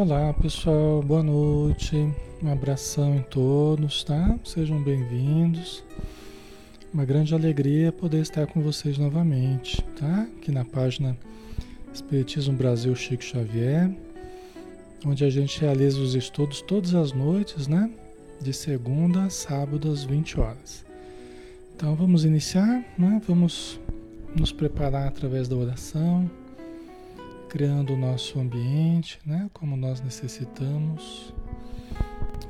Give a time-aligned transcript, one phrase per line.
[0.00, 1.96] Olá pessoal, boa noite,
[2.40, 4.38] um abração em todos, tá?
[4.44, 5.82] Sejam bem-vindos.
[6.94, 10.28] Uma grande alegria poder estar com vocês novamente, tá?
[10.36, 11.18] Aqui na página
[11.92, 13.90] Espiritismo Brasil Chico Xavier,
[15.04, 17.90] onde a gente realiza os estudos todas as noites, né?
[18.40, 20.86] De segunda a sábado às 20 horas.
[21.74, 23.20] Então vamos iniciar, né?
[23.26, 23.80] Vamos
[24.32, 26.30] nos preparar através da oração
[27.48, 31.32] criando o nosso ambiente, né, como nós necessitamos,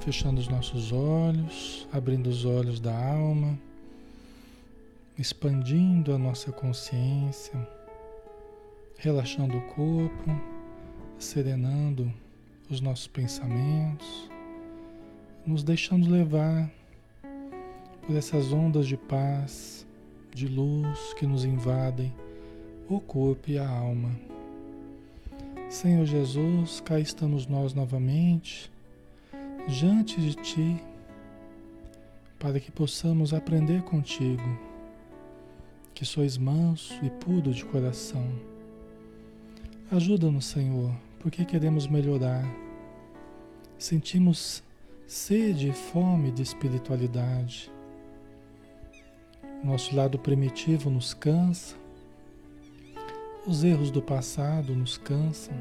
[0.00, 3.56] fechando os nossos olhos, abrindo os olhos da alma,
[5.16, 7.54] expandindo a nossa consciência,
[8.96, 10.40] relaxando o corpo,
[11.16, 12.12] serenando
[12.68, 14.28] os nossos pensamentos,
[15.46, 16.68] nos deixando levar
[18.04, 19.86] por essas ondas de paz,
[20.34, 22.12] de luz que nos invadem
[22.88, 24.27] o corpo e a alma.
[25.68, 28.72] Senhor Jesus, cá estamos nós novamente,
[29.68, 30.82] diante de Ti,
[32.38, 34.58] para que possamos aprender contigo,
[35.92, 38.26] que sois manso e puro de coração.
[39.90, 40.90] Ajuda-nos, Senhor,
[41.20, 42.44] porque queremos melhorar.
[43.76, 44.62] Sentimos
[45.06, 47.70] sede e fome de espiritualidade.
[49.62, 51.76] Nosso lado primitivo nos cansa,
[53.48, 55.54] os erros do passado nos cansam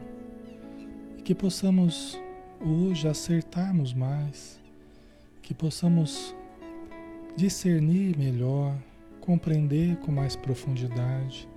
[1.17, 2.19] e que possamos
[2.59, 4.59] hoje acertarmos mais,
[5.41, 6.35] que possamos
[7.37, 8.75] discernir melhor,
[9.21, 11.47] compreender com mais profundidade,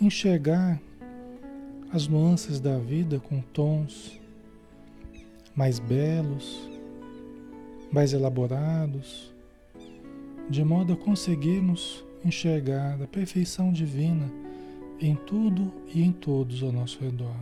[0.00, 0.80] enxergar
[1.92, 4.20] as nuances da vida com tons
[5.56, 6.70] mais belos,
[7.90, 9.34] mais elaborados,
[10.48, 14.30] de modo a conseguirmos enxergar a perfeição divina
[15.02, 17.34] em tudo e em todos ao nosso redor.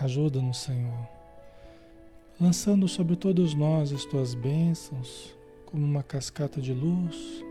[0.00, 1.08] Ajuda-nos, Senhor,
[2.40, 7.44] lançando sobre todos nós as tuas bênçãos, como uma cascata de luz,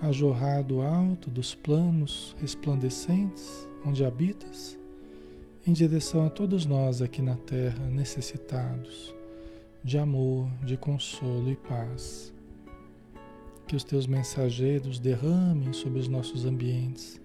[0.00, 4.78] a jorrar do alto dos planos resplandecentes onde habitas,
[5.66, 9.14] em direção a todos nós aqui na terra necessitados
[9.84, 12.32] de amor, de consolo e paz
[13.68, 17.20] que os teus mensageiros derramem sobre os nossos ambientes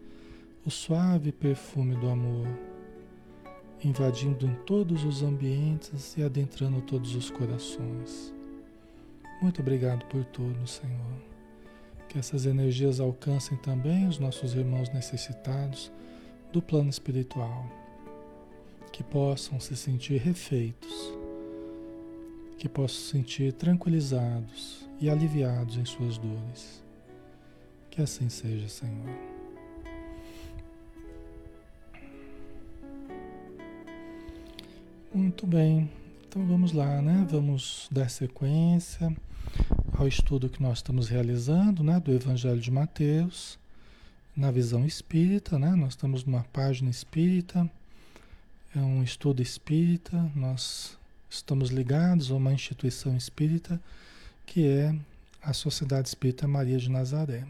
[0.65, 2.47] o suave perfume do amor,
[3.83, 8.33] invadindo em todos os ambientes e adentrando todos os corações.
[9.41, 11.21] Muito obrigado por tudo, Senhor.
[12.07, 15.91] Que essas energias alcancem também os nossos irmãos necessitados
[16.51, 17.65] do plano espiritual,
[18.91, 21.13] que possam se sentir refeitos,
[22.57, 26.81] que possam se sentir tranquilizados e aliviados em suas dores.
[27.91, 29.09] Que assim seja, Senhor.
[35.13, 35.91] Muito bem,
[36.25, 37.27] então vamos lá, né?
[37.29, 39.13] Vamos dar sequência
[39.91, 41.99] ao estudo que nós estamos realizando, né?
[41.99, 43.59] Do Evangelho de Mateus,
[44.33, 45.71] na visão espírita, né?
[45.75, 47.69] Nós estamos numa página espírita,
[48.73, 50.97] é um estudo espírita, nós
[51.29, 53.81] estamos ligados a uma instituição espírita
[54.45, 54.95] que é
[55.41, 57.45] a Sociedade Espírita Maria de Nazaré.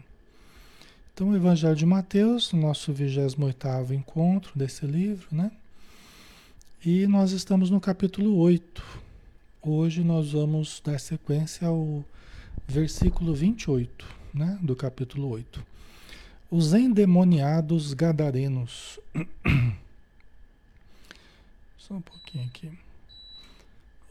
[1.12, 5.52] Então, o Evangelho de Mateus, nosso 28º encontro desse livro, né?
[6.84, 8.82] E nós estamos no capítulo 8.
[9.62, 12.04] Hoje nós vamos dar sequência ao
[12.66, 15.64] versículo 28, né, do capítulo 8.
[16.50, 18.98] Os endemoniados gadarenos.
[21.78, 22.70] Só um pouquinho aqui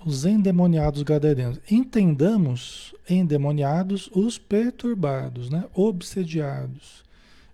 [0.06, 1.60] os endemoniados gadarenos.
[1.70, 5.66] Entendamos endemoniados os perturbados, né?
[5.74, 7.04] obsediados,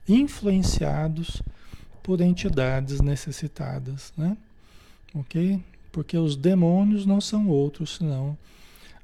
[0.07, 1.41] influenciados
[2.01, 4.35] por entidades necessitadas, né?
[5.13, 5.61] Ok?
[5.91, 8.37] Porque os demônios não são outros senão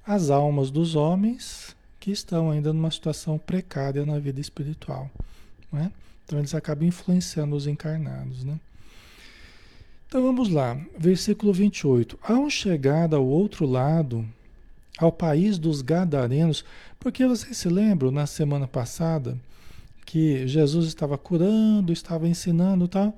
[0.06, 5.10] as almas dos homens que estão ainda numa situação precária na vida espiritual,
[5.72, 5.92] né?
[6.24, 8.60] Então eles acabam influenciando os encarnados, né?
[10.08, 12.18] Então vamos lá, versículo 28.
[12.22, 14.26] Ao chegar ao outro lado,
[14.98, 16.64] ao país dos Gadarenos,
[17.00, 19.38] porque vocês se lembram na semana passada
[20.06, 23.18] que Jesus estava curando, estava ensinando tal,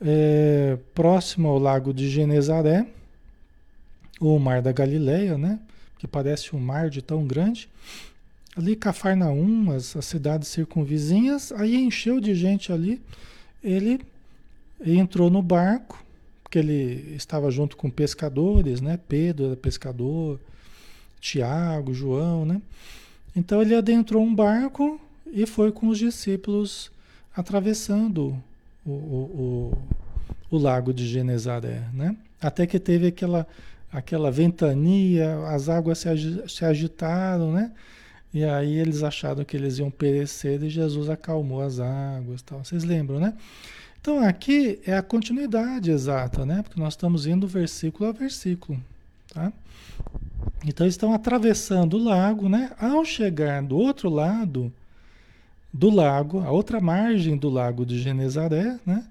[0.00, 2.86] é, próximo ao lago de Genezaré,
[4.20, 5.58] ou mar da Galileia, né?
[5.98, 7.68] Que parece um mar de tão grande.
[8.56, 13.02] Ali Cafarnaum, as, as cidades circunvizinhas, aí encheu de gente ali.
[13.62, 14.00] Ele
[14.80, 16.03] entrou no barco
[16.44, 19.00] porque ele estava junto com pescadores, né?
[19.08, 20.38] Pedro era pescador,
[21.20, 22.62] Tiago, João, né?
[23.34, 26.92] Então ele adentrou um barco e foi com os discípulos
[27.34, 28.40] atravessando
[28.86, 29.72] o, o,
[30.50, 32.16] o, o lago de Genezaré, né?
[32.40, 33.46] Até que teve aquela,
[33.90, 36.08] aquela ventania, as águas se,
[36.46, 37.72] se agitaram, né?
[38.32, 42.64] E aí eles acharam que eles iam perecer e Jesus acalmou as águas, tal.
[42.64, 43.34] Vocês lembram, né?
[44.04, 46.60] Então aqui é a continuidade exata, né?
[46.62, 48.78] Porque nós estamos indo versículo a versículo,
[49.32, 49.50] tá?
[50.62, 52.72] Então estão atravessando o lago, né?
[52.78, 54.70] Ao chegar do outro lado
[55.72, 59.06] do lago, a outra margem do lago de Genezaré, né?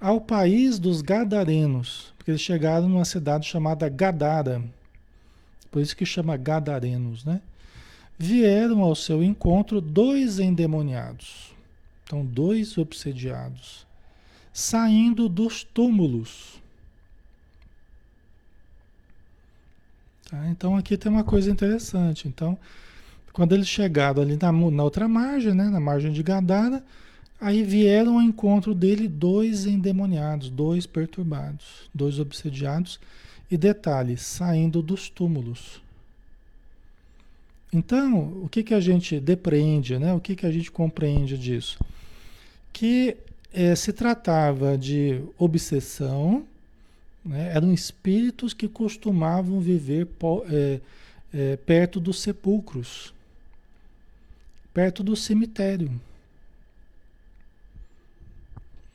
[0.00, 4.62] Ao país dos Gadarenos, porque eles chegaram numa cidade chamada Gadara,
[5.72, 7.40] por isso que chama Gadarenos, né?
[8.16, 11.52] Vieram ao seu encontro dois endemoniados,
[12.04, 13.89] então dois obsediados,
[14.52, 16.60] saindo dos túmulos
[20.30, 20.48] Tá?
[20.48, 22.28] Então aqui tem uma coisa interessante.
[22.28, 22.56] Então,
[23.32, 26.84] quando eles chegaram ali na, na outra margem, né, na margem de Gadara,
[27.40, 33.00] aí vieram ao encontro dele dois endemoniados, dois perturbados, dois obsediados,
[33.50, 35.82] e detalhe, saindo dos túmulos.
[37.72, 40.12] Então, o que, que a gente depreende, né?
[40.12, 41.78] o que, que a gente compreende disso?
[42.72, 43.16] Que
[43.52, 46.46] é, se tratava de obsessão
[47.24, 47.52] né?
[47.54, 50.08] Eram espíritos que costumavam viver
[50.48, 50.80] é,
[51.32, 53.14] é, perto dos sepulcros,
[54.72, 56.00] perto do cemitério.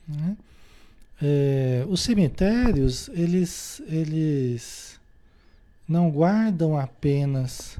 [0.08, 0.36] Né?
[1.22, 5.00] É, os cemitérios, eles, eles
[5.88, 7.78] não guardam apenas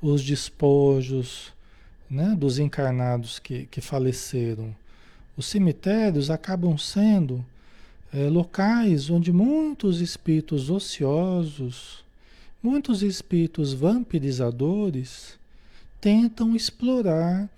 [0.00, 1.52] os despojos
[2.08, 4.74] né, dos encarnados que, que faleceram.
[5.36, 7.44] Os cemitérios acabam sendo
[8.12, 12.04] é, locais onde muitos espíritos ociosos,
[12.62, 15.38] muitos espíritos vampirizadores
[16.00, 17.48] tentam explorar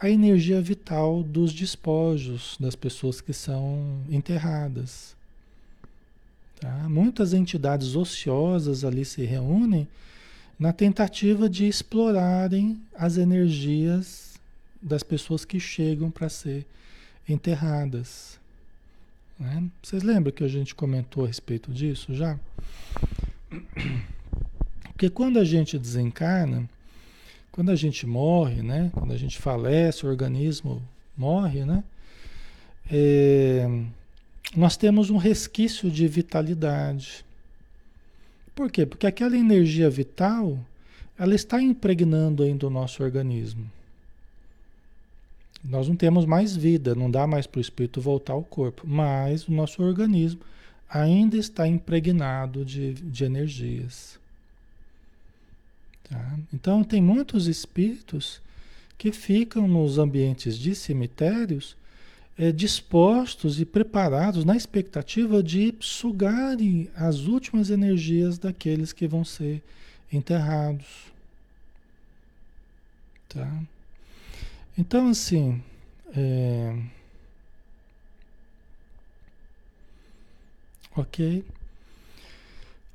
[0.00, 5.16] a energia vital dos despojos das pessoas que são enterradas.
[6.60, 6.88] Tá?
[6.88, 9.86] Muitas entidades ociosas ali se reúnem
[10.58, 14.34] na tentativa de explorarem as energias
[14.80, 16.87] das pessoas que chegam para ser enterradas.
[19.38, 19.64] Né?
[19.82, 22.38] Vocês lembram que a gente comentou a respeito disso já?
[24.92, 26.68] Porque quando a gente desencarna,
[27.52, 28.90] quando a gente morre, né?
[28.94, 30.82] Quando a gente falece, o organismo
[31.16, 31.84] morre, né?
[32.90, 33.68] É,
[34.56, 37.24] nós temos um resquício de vitalidade.
[38.54, 38.86] Por quê?
[38.86, 40.58] Porque aquela energia vital,
[41.18, 43.70] ela está impregnando ainda o nosso organismo.
[45.64, 49.46] Nós não temos mais vida, não dá mais para o espírito voltar ao corpo, mas
[49.48, 50.40] o nosso organismo
[50.88, 54.18] ainda está impregnado de, de energias.
[56.08, 56.38] Tá?
[56.52, 58.40] Então, tem muitos espíritos
[58.96, 61.76] que ficam nos ambientes de cemitérios
[62.38, 69.60] é, dispostos e preparados na expectativa de sugarem as últimas energias daqueles que vão ser
[70.12, 70.86] enterrados.
[73.28, 73.60] Tá?
[74.78, 75.60] Então, assim,
[76.16, 76.72] é...
[80.96, 81.44] ok?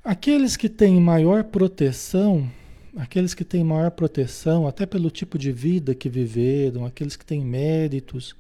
[0.02, 2.50] Aqueles que têm maior proteção,
[2.96, 7.44] aqueles que têm maior proteção, até pelo tipo de vida que viveram, aqueles que têm
[7.44, 8.34] méritos,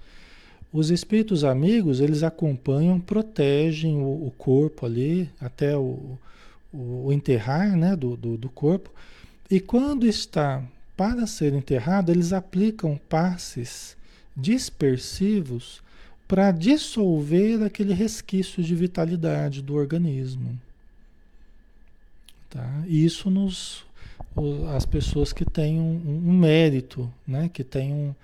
[0.71, 6.17] os espíritos amigos, eles acompanham, protegem o, o corpo ali, até o,
[6.73, 8.89] o, enterrar né, do, do, do corpo,
[9.51, 10.63] e quando está
[10.95, 13.97] para ser enterrado, eles aplicam passes
[14.35, 15.81] dispersivos
[16.27, 20.59] para dissolver aquele resquício de vitalidade do organismo.
[22.49, 22.83] Tá?
[22.87, 23.85] Isso nos
[24.75, 27.49] as pessoas que têm um, um mérito, né?
[27.49, 28.15] que têm um,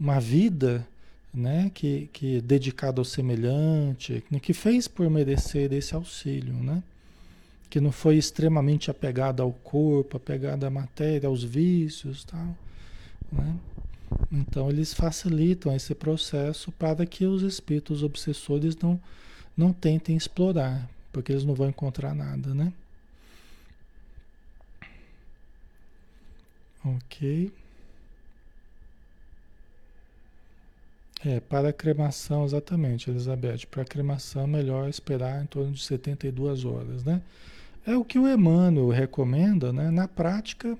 [0.00, 0.86] uma vida
[1.32, 1.70] né?
[1.74, 6.54] que, que é dedicada ao semelhante, que fez por merecer esse auxílio.
[6.54, 6.82] Né?
[7.72, 12.54] Que não foi extremamente apegada ao corpo, apegada à matéria, aos vícios, tal,
[13.32, 13.56] né?
[14.30, 19.00] Então eles facilitam esse processo para que os espíritos obsessores não
[19.56, 22.74] não tentem explorar, porque eles não vão encontrar nada, né?
[26.84, 27.50] Ok.
[31.24, 33.66] É, para a cremação, exatamente, Elizabeth.
[33.70, 37.22] Para a cremação, é melhor esperar em torno de 72 horas, né?
[37.84, 39.90] É o que o Emmanuel recomenda, né?
[39.90, 40.78] Na prática,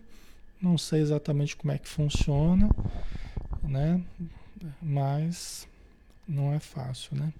[0.60, 2.70] não sei exatamente como é que funciona,
[3.62, 4.00] né?
[4.80, 5.66] Mas
[6.28, 7.32] não é fácil, né?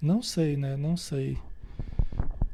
[0.00, 0.76] Não sei, né?
[0.76, 1.38] Não sei.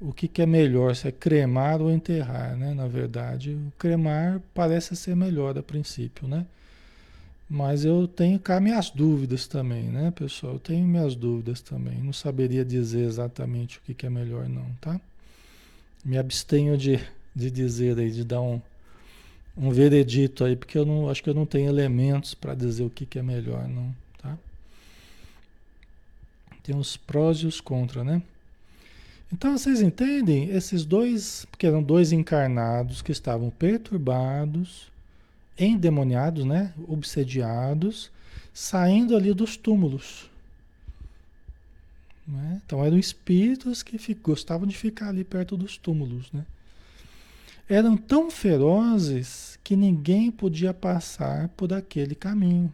[0.01, 2.75] O que, que é melhor, se é cremar ou enterrar, né?
[2.75, 6.47] Na verdade, o cremar parece ser melhor a princípio, né?
[7.49, 10.53] Mas eu tenho cá minhas dúvidas também, né, pessoal?
[10.53, 11.99] Eu tenho minhas dúvidas também.
[11.99, 15.01] Não saberia dizer exatamente o que, que é melhor, não, tá?
[16.05, 16.99] Me abstenho de,
[17.35, 18.61] de dizer aí, de dar um,
[19.57, 22.91] um veredito aí, porque eu não acho que eu não tenho elementos para dizer o
[22.91, 24.39] que, que é melhor, não, tá?
[26.63, 28.23] Tem os prós e os contra, né?
[29.33, 30.49] Então vocês entendem?
[30.49, 34.91] Esses dois, porque eram dois encarnados que estavam perturbados,
[35.59, 36.73] endemoniados, né?
[36.89, 38.11] Obsediados,
[38.53, 40.30] saindo ali dos túmulos.
[42.31, 42.61] Né?
[42.65, 46.45] Então eram espíritos que gostavam de ficar ali perto dos túmulos, né?
[47.69, 52.73] Eram tão ferozes que ninguém podia passar por aquele caminho.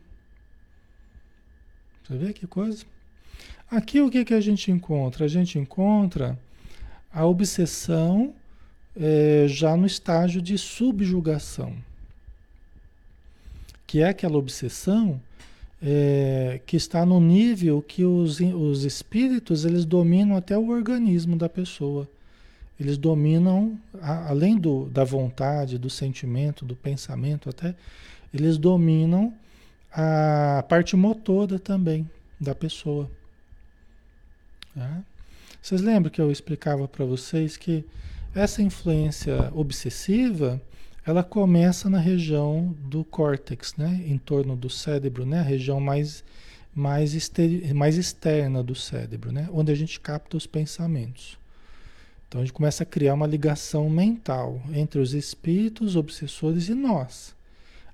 [2.02, 2.84] Você vê que coisa?
[3.70, 5.26] Aqui o que, que a gente encontra?
[5.26, 6.38] A gente encontra
[7.12, 8.34] a obsessão
[8.94, 11.76] é, já no estágio de subjugação
[13.86, 15.20] que é aquela obsessão
[15.83, 21.49] é, que está no nível que os, os espíritos eles dominam até o organismo da
[21.49, 22.09] pessoa.
[22.78, 27.75] Eles dominam, a, além do, da vontade, do sentimento, do pensamento até,
[28.33, 29.33] eles dominam
[29.92, 33.11] a parte motora também da pessoa.
[34.75, 35.02] Tá?
[35.62, 37.85] Vocês lembram que eu explicava para vocês que
[38.35, 40.61] essa influência obsessiva
[41.06, 44.02] ela começa na região do córtex, né?
[44.06, 45.38] em torno do cérebro, né?
[45.38, 46.25] a região mais,
[46.75, 49.48] mais, exter mais externa do cérebro, né?
[49.52, 51.38] onde a gente capta os pensamentos.
[52.26, 57.36] Então a gente começa a criar uma ligação mental entre os espíritos obsessores e nós,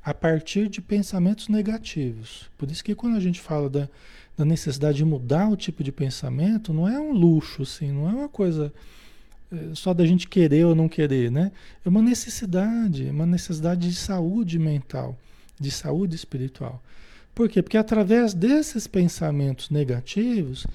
[0.02, 2.50] a partir de pensamentos negativos.
[2.56, 3.90] Por isso que quando a gente fala da,
[4.38, 8.12] da necessidade de mudar o tipo de pensamento, não é um luxo, assim, não é
[8.14, 8.72] uma coisa
[9.74, 11.52] só da gente querer ou não querer, né?
[11.84, 15.16] É uma necessidade, uma necessidade de saúde mental,
[15.60, 16.82] de saúde espiritual.
[17.34, 17.62] Por quê?
[17.62, 20.66] Porque através desses pensamentos negativos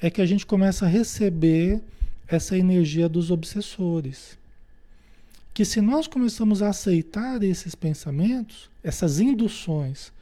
[0.00, 1.80] é que a gente começa a receber
[2.26, 4.38] essa energia dos obsessores.
[5.54, 10.12] Que se nós começamos a aceitar esses pensamentos, essas induções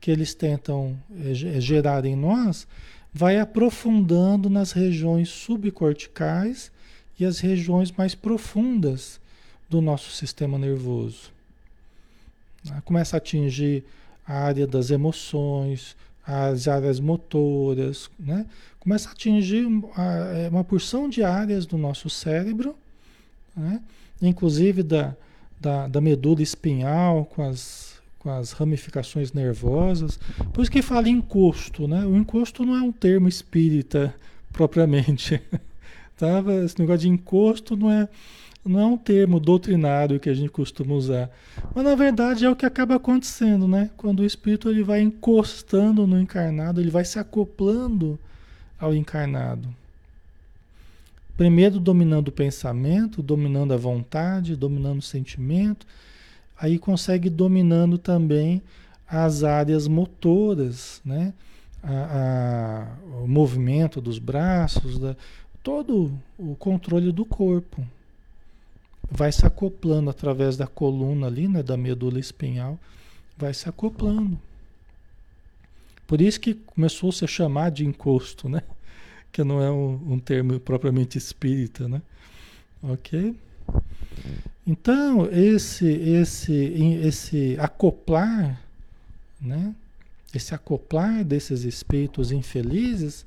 [0.00, 2.66] que eles tentam é, gerar em nós,
[3.12, 6.70] vai aprofundando nas regiões subcorticais
[7.18, 9.20] e as regiões mais profundas
[9.68, 11.32] do nosso sistema nervoso.
[12.70, 13.84] Ah, começa a atingir
[14.26, 15.96] a área das emoções,
[16.26, 18.44] as áreas motoras, né?
[18.80, 22.76] começa a atingir é, uma porção de áreas do nosso cérebro,
[23.56, 23.80] né?
[24.20, 25.14] inclusive da,
[25.60, 30.18] da, da, medula espinhal com as, com as ramificações nervosas.
[30.52, 31.86] Por isso que fala encosto.
[31.86, 32.04] Né?
[32.04, 34.14] O encosto não é um termo espírita
[34.52, 35.40] propriamente.
[36.16, 36.42] Tá?
[36.64, 38.08] Esse negócio de encosto não é,
[38.64, 41.30] não é um termo doutrinário que a gente costuma usar.
[41.74, 43.90] Mas na verdade é o que acaba acontecendo, né?
[43.96, 48.18] Quando o espírito ele vai encostando no encarnado, ele vai se acoplando
[48.78, 49.68] ao encarnado.
[51.36, 55.86] Primeiro dominando o pensamento, dominando a vontade, dominando o sentimento,
[56.58, 58.62] aí consegue dominando também
[59.06, 61.34] as áreas motoras, né?
[61.82, 65.14] A, a, o movimento dos braços, da,
[65.66, 67.84] todo o controle do corpo.
[69.10, 72.78] Vai se acoplando através da coluna ali, né, da medula espinhal,
[73.36, 74.40] vai se acoplando.
[76.06, 78.62] Por isso que começou a chamar de encosto, né?
[79.32, 82.00] Que não é um, um termo propriamente espírita, né?
[82.80, 83.34] Ok?
[84.64, 86.54] Então, esse, esse,
[87.02, 88.62] esse acoplar,
[89.40, 89.74] né?
[90.32, 93.26] Esse acoplar desses espíritos infelizes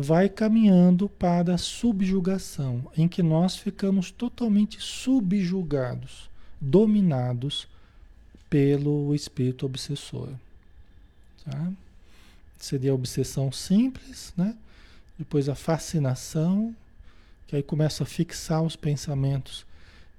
[0.00, 7.66] vai caminhando para a subjugação, em que nós ficamos totalmente subjugados, dominados
[8.48, 10.28] pelo espírito obsessor.
[11.44, 11.72] Tá?
[12.56, 14.54] Seria a obsessão simples, né?
[15.18, 16.72] depois a fascinação,
[17.48, 19.66] que aí começa a fixar os pensamentos,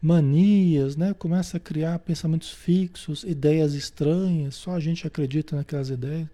[0.01, 1.13] manias, né?
[1.13, 6.27] começa a criar pensamentos fixos, ideias estranhas, só a gente acredita naquelas ideias.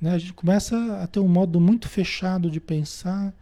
[0.00, 0.12] Né?
[0.12, 3.32] A gente começa a ter um modo muito fechado de pensar,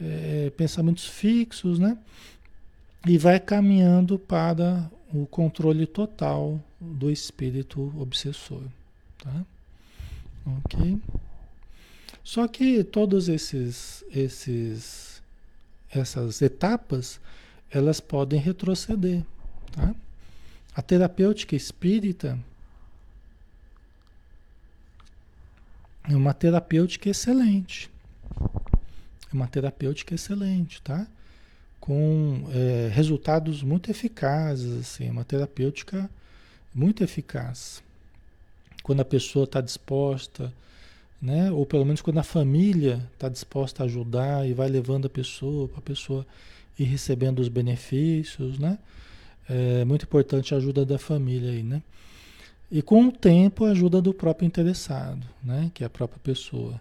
[0.00, 1.98] é, pensamentos fixos, né?
[3.06, 8.62] E vai caminhando para o controle total do espírito obsessor.
[9.18, 9.44] Tá?
[10.64, 10.98] Ok?
[12.22, 15.22] Só que todos esses, esses,
[15.90, 17.20] essas etapas,
[17.70, 19.22] elas podem retroceder.
[19.72, 19.94] Tá?
[20.74, 22.38] A terapêutica espírita
[26.08, 27.90] É uma terapêutica excelente.
[28.40, 31.06] É uma terapêutica excelente, tá?
[31.78, 36.08] Com é, resultados muito eficazes, assim, uma terapêutica
[36.74, 37.82] muito eficaz.
[38.82, 40.50] quando a pessoa está disposta,
[41.20, 41.50] né?
[41.50, 45.68] ou pelo menos quando a família está disposta a ajudar e vai levando a pessoa,
[45.68, 46.26] para a pessoa
[46.78, 48.78] ir recebendo os benefícios, né?
[49.48, 51.82] É muito importante a ajuda da família aí, né?
[52.70, 55.70] E com o tempo a ajuda do próprio interessado, né?
[55.72, 56.80] Que é a própria pessoa.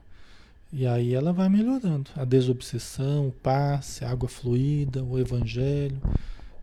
[0.71, 2.11] E aí ela vai melhorando.
[2.15, 6.01] A desobsessão, o passe, a água fluida, o evangelho,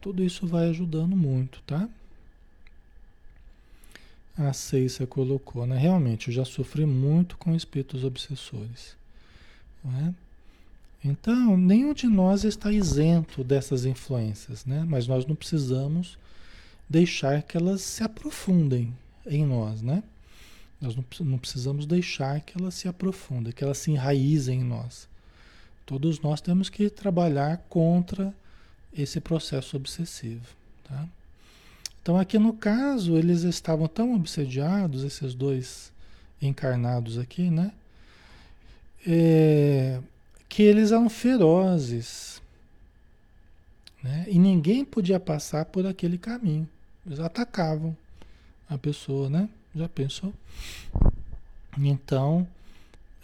[0.00, 1.88] tudo isso vai ajudando muito, tá?
[4.36, 5.78] A Ceissa colocou, né?
[5.78, 8.94] Realmente, eu já sofri muito com espíritos obsessores.
[9.82, 10.14] Né?
[11.02, 14.84] Então, nenhum de nós está isento dessas influências, né?
[14.86, 16.18] Mas nós não precisamos
[16.88, 18.92] deixar que elas se aprofundem
[19.26, 20.02] em nós, né?
[20.80, 25.08] Nós não precisamos deixar que elas se aprofundem, que elas se enraizem em nós.
[25.86, 28.34] Todos nós temos que trabalhar contra
[28.92, 30.46] esse processo obsessivo.
[30.84, 31.06] Tá?
[32.02, 35.90] Então, aqui no caso, eles estavam tão obsediados, esses dois
[36.40, 37.72] encarnados aqui, né?
[39.06, 40.00] É,
[40.48, 42.42] que eles eram ferozes.
[44.02, 44.26] Né?
[44.28, 46.68] E ninguém podia passar por aquele caminho.
[47.06, 47.96] Eles atacavam
[48.68, 49.48] a pessoa, né?
[49.74, 50.32] Já pensou?
[51.76, 52.46] Então,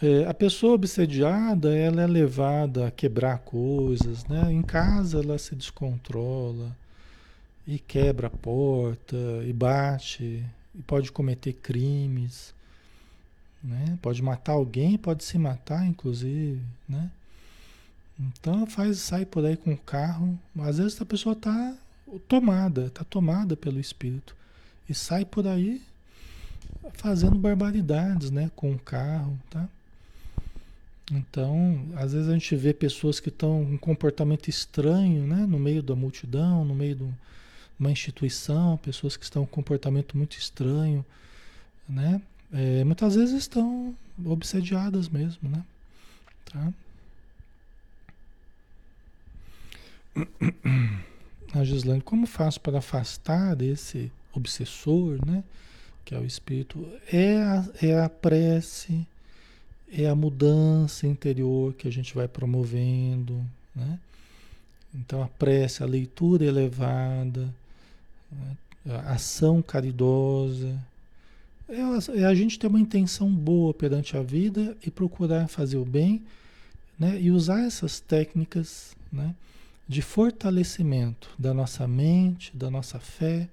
[0.01, 4.51] é, a pessoa obsediada, ela é levada a quebrar coisas, né?
[4.51, 6.75] Em casa ela se descontrola
[7.67, 12.53] e quebra a porta e bate e pode cometer crimes,
[13.63, 13.97] né?
[14.01, 17.11] Pode matar alguém, pode se matar, inclusive, né?
[18.19, 21.75] Então faz sai por aí com o carro, às vezes a pessoa está
[22.27, 24.35] tomada, está tomada pelo espírito
[24.91, 25.81] e sai por aí
[26.93, 29.67] fazendo barbaridades, né, com o carro, tá?
[31.11, 35.45] Então, às vezes a gente vê pessoas que estão com um comportamento estranho, né?
[35.45, 37.03] No meio da multidão, no meio de
[37.77, 41.05] uma instituição, pessoas que estão com um comportamento muito estranho,
[41.87, 42.21] né?
[42.53, 43.93] É, muitas vezes estão
[44.25, 45.65] obsediadas mesmo, né?
[46.45, 46.73] Tá?
[51.53, 55.43] A Gislaine, como faço para afastar esse obsessor, né?
[56.03, 56.87] Que é o espírito.
[57.11, 59.05] É a, é a prece,
[59.91, 63.43] é a mudança interior que a gente vai promovendo,
[63.75, 63.99] né?
[64.93, 67.53] Então a prece, a leitura elevada,
[68.31, 68.57] né?
[68.85, 70.77] a ação caridosa,
[71.69, 75.85] é, é a gente ter uma intenção boa perante a vida e procurar fazer o
[75.85, 76.21] bem,
[76.99, 77.19] né?
[77.19, 79.33] E usar essas técnicas, né?
[79.87, 83.47] De fortalecimento da nossa mente, da nossa fé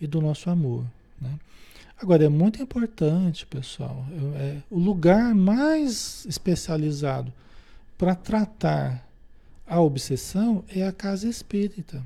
[0.00, 0.84] e do nosso amor,
[1.20, 1.38] né?
[2.00, 4.06] Agora, é muito importante, pessoal,
[4.36, 7.32] é, o lugar mais especializado
[7.96, 9.04] para tratar
[9.66, 12.02] a obsessão é a casa espírita.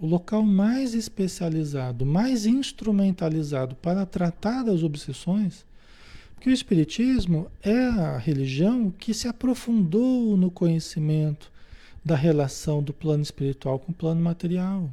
[0.00, 5.64] O local mais especializado, mais instrumentalizado para tratar das obsessões,
[6.34, 11.52] porque o Espiritismo é a religião que se aprofundou no conhecimento
[12.02, 14.88] da relação do plano espiritual com o plano material.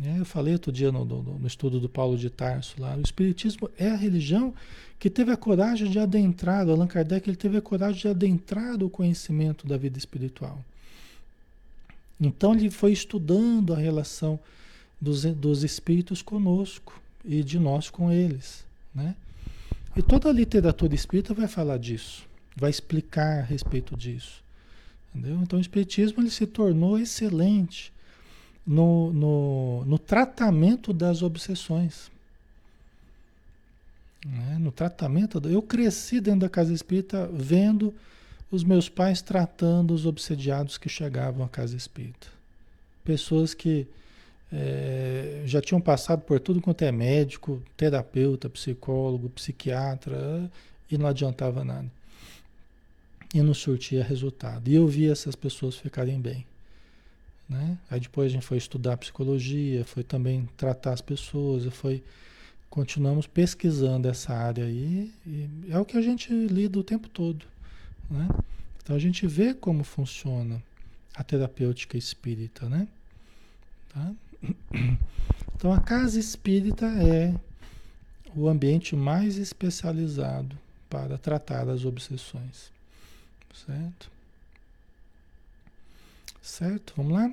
[0.00, 3.02] É, eu falei outro dia no, no, no, estudo do Paulo de Tarso lá, o
[3.02, 4.54] Espiritismo é a religião
[4.98, 8.88] que teve a coragem de adentrar, Allan Kardec ele teve a coragem de adentrar o
[8.88, 10.64] conhecimento da vida espiritual.
[12.20, 14.38] Então ele foi estudando a relação
[15.00, 19.14] dos, dos espíritos conosco e de nós com eles, né?
[19.94, 22.24] E toda a literatura espírita vai falar disso,
[22.56, 24.42] vai explicar a respeito disso,
[25.14, 25.38] entendeu?
[25.42, 27.92] Então o espiritismo ele se tornou excelente
[28.66, 32.10] no, no, no tratamento das obsessões.
[34.24, 34.56] Né?
[34.58, 35.40] No tratamento.
[35.48, 37.92] Eu cresci dentro da casa espírita vendo
[38.50, 42.28] os meus pais tratando os obsediados que chegavam à casa espírita.
[43.04, 43.86] Pessoas que
[44.52, 50.50] é, já tinham passado por tudo quanto é médico, terapeuta, psicólogo, psiquiatra,
[50.90, 51.90] e não adiantava nada.
[53.34, 54.68] E não surtia resultado.
[54.68, 56.44] E eu via essas pessoas ficarem bem.
[57.52, 57.76] Né?
[57.90, 62.02] Aí depois a gente foi estudar psicologia, foi também tratar as pessoas, foi
[62.70, 67.44] continuamos pesquisando essa área aí e é o que a gente lida o tempo todo,
[68.10, 68.26] né?
[68.82, 70.62] Então a gente vê como funciona
[71.14, 72.88] a terapêutica espírita, né?
[73.92, 74.12] Tá?
[75.54, 77.32] Então a casa espírita é
[78.34, 80.58] o ambiente mais especializado
[80.90, 82.72] para tratar as obsessões,
[83.54, 84.10] certo?
[86.42, 86.94] Certo?
[86.96, 87.32] Vamos lá?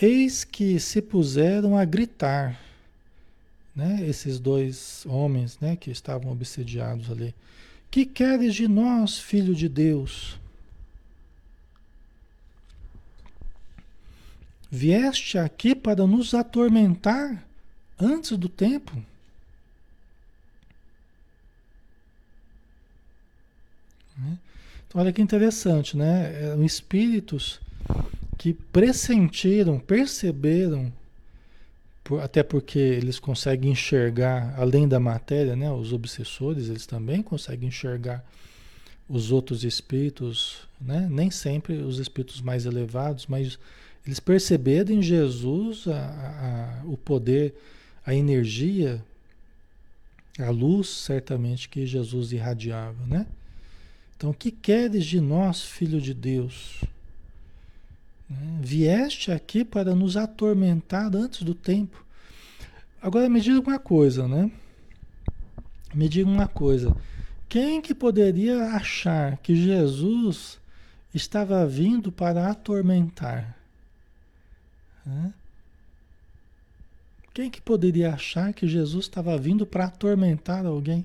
[0.00, 2.60] Eis que se puseram a gritar,
[3.74, 4.06] né?
[4.06, 5.76] Esses dois homens, né?
[5.76, 7.34] Que estavam obsediados ali.
[7.90, 10.38] Que queres de nós, filho de Deus?
[14.70, 17.46] Vieste aqui para nos atormentar
[17.98, 18.92] antes do tempo.
[24.16, 24.38] Né?
[24.96, 26.50] Olha que interessante, né?
[26.50, 27.60] Eram espíritos
[28.38, 30.92] que pressentiram, perceberam,
[32.22, 35.68] até porque eles conseguem enxergar além da matéria, né?
[35.72, 38.24] Os obsessores, eles também conseguem enxergar
[39.08, 41.08] os outros espíritos, né?
[41.10, 43.58] Nem sempre os espíritos mais elevados, mas
[44.06, 47.52] eles perceberam em Jesus a, a, o poder,
[48.06, 49.04] a energia,
[50.38, 53.26] a luz, certamente, que Jesus irradiava, né?
[54.16, 56.82] Então, o que queres de nós, filho de Deus?
[58.28, 58.58] Né?
[58.60, 62.04] Vieste aqui para nos atormentar antes do tempo.
[63.02, 64.50] Agora me diga uma coisa, né?
[65.94, 66.96] Me diga uma coisa.
[67.48, 70.58] Quem que poderia achar que Jesus
[71.12, 73.56] estava vindo para atormentar?
[75.04, 75.32] Né?
[77.32, 81.04] Quem que poderia achar que Jesus estava vindo para atormentar alguém?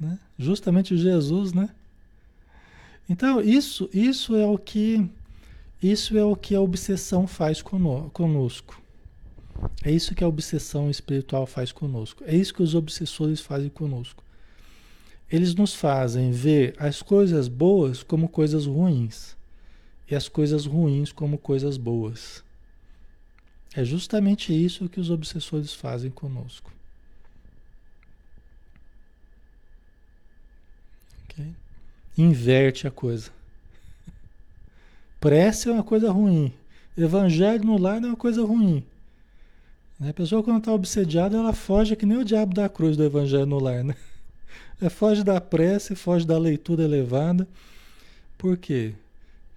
[0.00, 0.18] Né?
[0.38, 1.70] Justamente Jesus, né?
[3.08, 5.08] Então, isso, isso é o que
[5.80, 8.82] isso é o que a obsessão faz conosco.
[9.84, 12.24] É isso que a obsessão espiritual faz conosco.
[12.24, 14.22] É isso que os obsessores fazem conosco.
[15.30, 19.36] Eles nos fazem ver as coisas boas como coisas ruins
[20.10, 22.42] e as coisas ruins como coisas boas.
[23.74, 26.72] É justamente isso que os obsessores fazem conosco.
[31.24, 31.52] Okay?
[32.18, 33.30] Inverte a coisa.
[35.20, 36.52] Prece é uma coisa ruim.
[36.96, 38.82] Evangelho no lar é uma coisa ruim.
[40.00, 40.10] Né?
[40.10, 43.46] A pessoa quando está obsediada, ela foge que nem o diabo da cruz do evangelho
[43.46, 43.84] no lar.
[43.84, 43.94] Né?
[44.80, 47.48] É, foge da prece, foge da leitura elevada.
[48.36, 48.94] Por quê?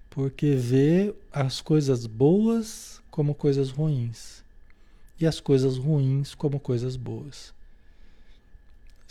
[0.09, 4.43] Porque vê as coisas boas como coisas ruins.
[5.19, 7.53] E as coisas ruins como coisas boas.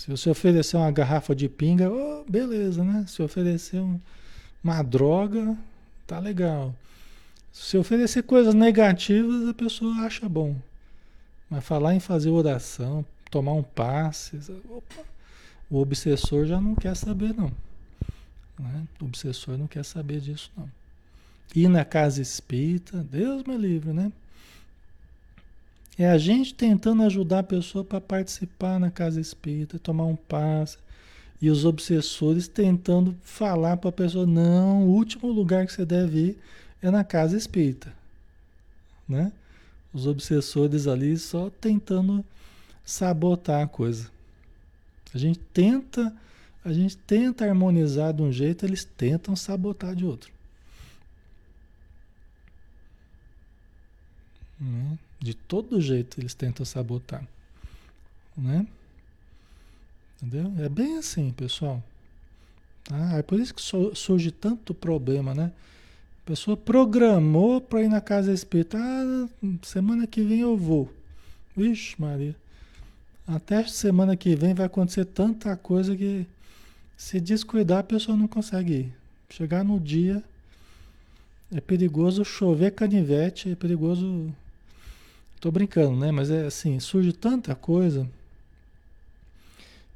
[0.00, 3.04] Se você oferecer uma garrafa de pinga, oh, beleza, né?
[3.06, 4.00] Se oferecer um,
[4.64, 5.56] uma droga,
[6.10, 6.74] Tá legal.
[7.52, 10.56] Se oferecer coisas negativas, a pessoa acha bom.
[11.48, 14.36] Mas falar em fazer oração, tomar um passe,
[14.68, 15.04] opa,
[15.70, 17.52] o obsessor já não quer saber, não.
[18.58, 18.88] Né?
[19.00, 20.68] O obsessor não quer saber disso, não.
[21.54, 24.10] Ir na casa espírita, Deus me livre, né?
[26.00, 30.78] É a gente tentando ajudar a pessoa para participar na casa espírita, tomar um passe,
[31.42, 36.18] e os obsessores tentando falar para a pessoa: não, o último lugar que você deve
[36.18, 36.38] ir
[36.80, 37.92] é na casa espírita.
[39.06, 39.30] Né?
[39.92, 42.24] Os obsessores ali só tentando
[42.82, 44.10] sabotar a coisa.
[45.14, 46.16] A gente tenta,
[46.64, 50.32] a gente tenta harmonizar de um jeito, eles tentam sabotar de outro.
[54.58, 54.98] Né?
[55.20, 57.22] De todo jeito eles tentam sabotar.
[58.36, 58.66] Né?
[60.22, 60.52] Entendeu?
[60.64, 61.82] É bem assim, pessoal.
[62.84, 63.18] Tá?
[63.18, 63.62] É por isso que
[63.94, 65.52] surge tanto problema, né?
[66.24, 68.78] A pessoa programou para ir na casa espírita.
[68.78, 69.28] Ah,
[69.62, 70.92] semana que vem eu vou.
[71.56, 72.34] Vixe, Maria.
[73.26, 76.26] Até semana que vem vai acontecer tanta coisa que
[76.96, 78.94] se descuidar a pessoa não consegue ir.
[79.30, 80.22] Chegar no dia
[81.52, 84.34] é perigoso chover canivete, é perigoso.
[85.40, 86.12] Tô brincando, né?
[86.12, 88.06] Mas é assim, surge tanta coisa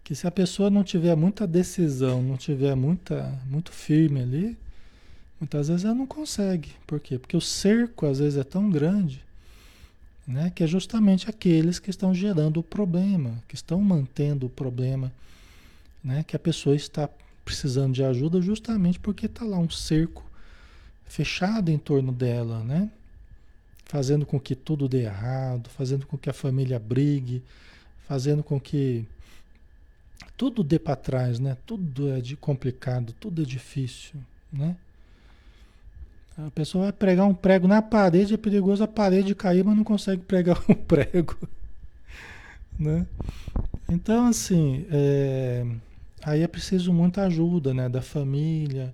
[0.02, 4.56] que se a pessoa não tiver muita decisão, não tiver muita, muito firme ali,
[5.40, 6.72] muitas vezes ela não consegue.
[6.86, 7.18] Por quê?
[7.18, 9.22] Porque o cerco às vezes é tão grande,
[10.26, 15.12] né, que é justamente aqueles que estão gerando o problema, que estão mantendo o problema,
[16.02, 17.08] né, que a pessoa está
[17.44, 20.24] precisando de ajuda justamente porque está lá um cerco
[21.06, 22.90] fechado em torno dela, né?
[23.94, 27.40] Fazendo com que tudo dê errado, fazendo com que a família brigue,
[28.08, 29.06] fazendo com que
[30.36, 31.56] tudo dê para trás, né?
[31.64, 34.18] Tudo é de complicado, tudo é difícil,
[34.52, 34.74] né?
[36.36, 39.84] A pessoa vai pregar um prego na parede, é perigoso a parede cair, mas não
[39.84, 41.38] consegue pregar um prego,
[42.76, 43.06] né?
[43.88, 45.64] Então, assim, é,
[46.20, 47.88] aí é preciso muita ajuda, né?
[47.88, 48.92] Da família,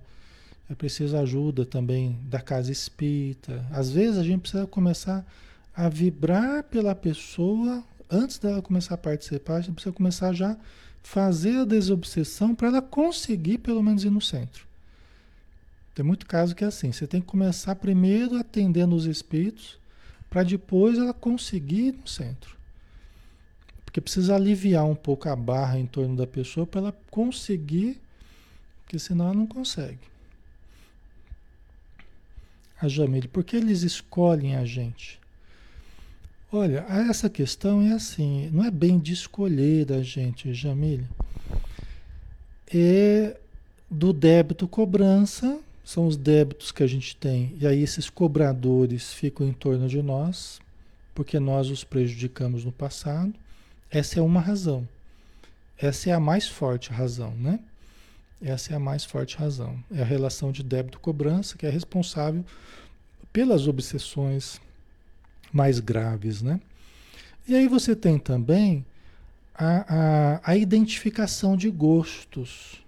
[0.71, 3.65] é preciso ajuda também da casa espírita.
[3.71, 5.25] Às vezes a gente precisa começar
[5.75, 10.57] a vibrar pela pessoa antes dela começar a participar, a gente precisa começar já
[11.01, 14.65] fazer a desobsessão para ela conseguir pelo menos ir no centro.
[15.95, 19.79] Tem muito caso que é assim, você tem que começar primeiro atendendo os espíritos
[20.29, 22.55] para depois ela conseguir ir no centro.
[23.83, 27.99] Porque precisa aliviar um pouco a barra em torno da pessoa para ela conseguir,
[28.83, 30.10] porque senão ela não consegue.
[32.81, 33.27] A Jamile?
[33.27, 35.19] Por que eles escolhem a gente?
[36.51, 41.07] Olha, essa questão é assim, não é bem de escolher a gente, Jamile.
[42.73, 43.37] É
[43.89, 49.47] do débito cobrança, são os débitos que a gente tem, e aí esses cobradores ficam
[49.47, 50.59] em torno de nós,
[51.13, 53.33] porque nós os prejudicamos no passado.
[53.89, 54.87] Essa é uma razão.
[55.77, 57.59] Essa é a mais forte razão, né?
[58.41, 59.81] Essa é a mais forte razão.
[59.91, 62.43] É a relação de débito-cobrança que é responsável
[63.31, 64.59] pelas obsessões
[65.53, 66.59] mais graves, né?
[67.47, 68.85] E aí você tem também
[69.53, 72.81] a, a, a identificação de gostos.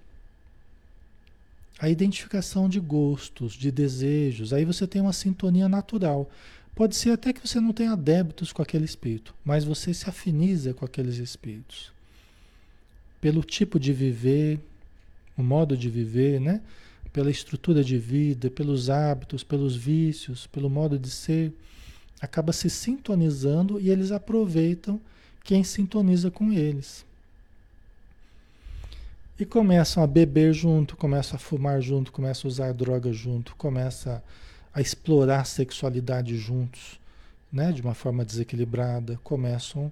[1.79, 4.53] A identificação de gostos, de desejos.
[4.53, 6.29] Aí você tem uma sintonia natural.
[6.75, 10.73] Pode ser até que você não tenha débitos com aquele espírito, mas você se afiniza
[10.73, 11.91] com aqueles espíritos.
[13.21, 14.59] Pelo tipo de viver,
[15.37, 16.61] o modo de viver, né?
[17.11, 21.53] Pela estrutura de vida, pelos hábitos, pelos vícios, pelo modo de ser,
[22.19, 24.99] acaba se sintonizando e eles aproveitam
[25.43, 27.05] quem sintoniza com eles.
[29.39, 34.21] E começam a beber junto, começam a fumar junto, começam a usar droga junto, começam
[34.73, 36.99] a explorar a sexualidade juntos,
[37.51, 39.91] né, de uma forma desequilibrada, começam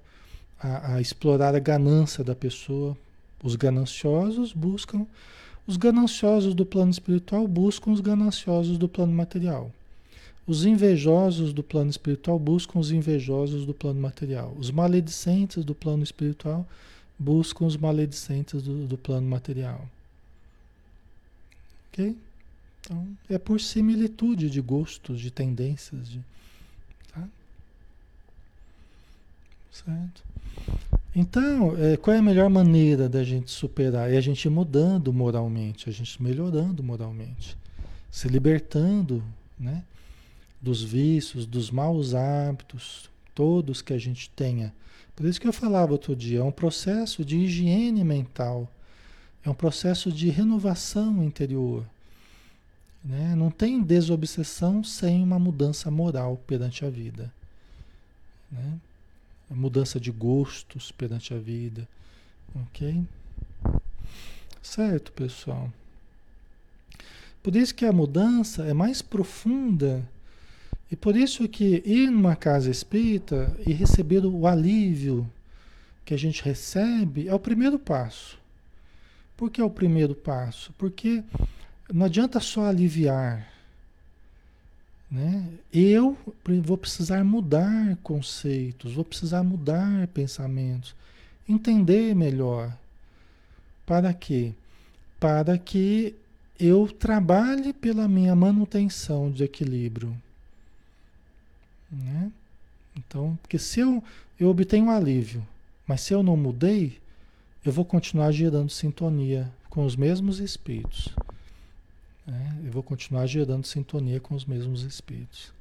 [0.60, 2.96] a, a explorar a ganância da pessoa.
[3.44, 5.06] Os gananciosos buscam,
[5.66, 9.72] os gananciosos do plano espiritual buscam os gananciosos do plano material.
[10.46, 14.56] Os invejosos do plano espiritual buscam os invejosos do plano material.
[14.58, 16.68] Os maledicentes do plano espiritual
[17.18, 19.88] buscam os maledicentes do, do plano material.
[21.90, 22.18] Ok?
[22.82, 26.10] Então, é por similitude de gostos, de tendências.
[26.10, 26.20] De,
[27.14, 27.28] tá?
[29.72, 30.24] Certo?
[31.14, 34.12] Então, é, qual é a melhor maneira da gente superar?
[34.12, 37.58] É a gente mudando moralmente, a gente melhorando moralmente,
[38.10, 39.22] se libertando
[39.60, 39.84] né,
[40.62, 44.74] dos vícios, dos maus hábitos, todos que a gente tenha.
[45.14, 48.70] Por isso que eu falava outro dia, é um processo de higiene mental,
[49.44, 51.86] é um processo de renovação interior.
[53.04, 53.36] Né?
[53.36, 57.34] Não tem desobsessão sem uma mudança moral perante a vida.
[58.50, 58.80] Né?
[59.56, 61.88] Mudança de gostos perante a vida.
[62.56, 63.04] Ok?
[64.62, 65.72] Certo, pessoal?
[67.44, 70.08] Por isso que a mudança é mais profunda.
[70.92, 75.30] E por isso que ir numa casa espírita e receber o alívio
[76.04, 78.38] que a gente recebe é o primeiro passo.
[79.38, 80.74] Por que é o primeiro passo?
[80.78, 81.24] Porque
[81.92, 83.48] não adianta só aliviar.
[85.12, 85.46] Né?
[85.74, 86.18] Eu
[86.64, 90.96] vou precisar mudar conceitos, vou precisar mudar pensamentos,
[91.48, 92.74] entender melhor.
[93.86, 94.54] Para quê?
[95.20, 96.16] Para que
[96.58, 100.16] eu trabalhe pela minha manutenção de equilíbrio.
[101.92, 102.32] Né?
[102.96, 104.02] Então, porque se eu,
[104.40, 105.46] eu obtenho um alívio,
[105.86, 107.00] mas se eu não mudei,
[107.66, 111.10] eu vou continuar gerando sintonia com os mesmos espíritos.
[112.26, 112.62] Né?
[112.66, 115.52] Eu vou continuar gerando sintonia com os mesmos espíritos.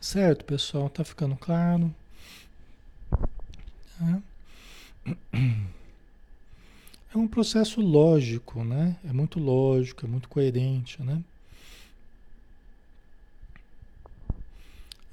[0.00, 0.90] Certo, pessoal?
[0.90, 1.94] Tá ficando claro?
[4.02, 5.14] É.
[7.14, 8.96] é um processo lógico, né?
[9.04, 11.22] É muito lógico, é muito coerente, né?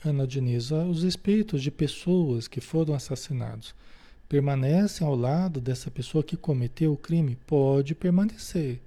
[0.04, 3.76] Ana Diniz, os espíritos de pessoas que foram assassinados
[4.32, 7.38] permanecem ao lado dessa pessoa que cometeu o crime?
[7.46, 8.80] Pode permanecer.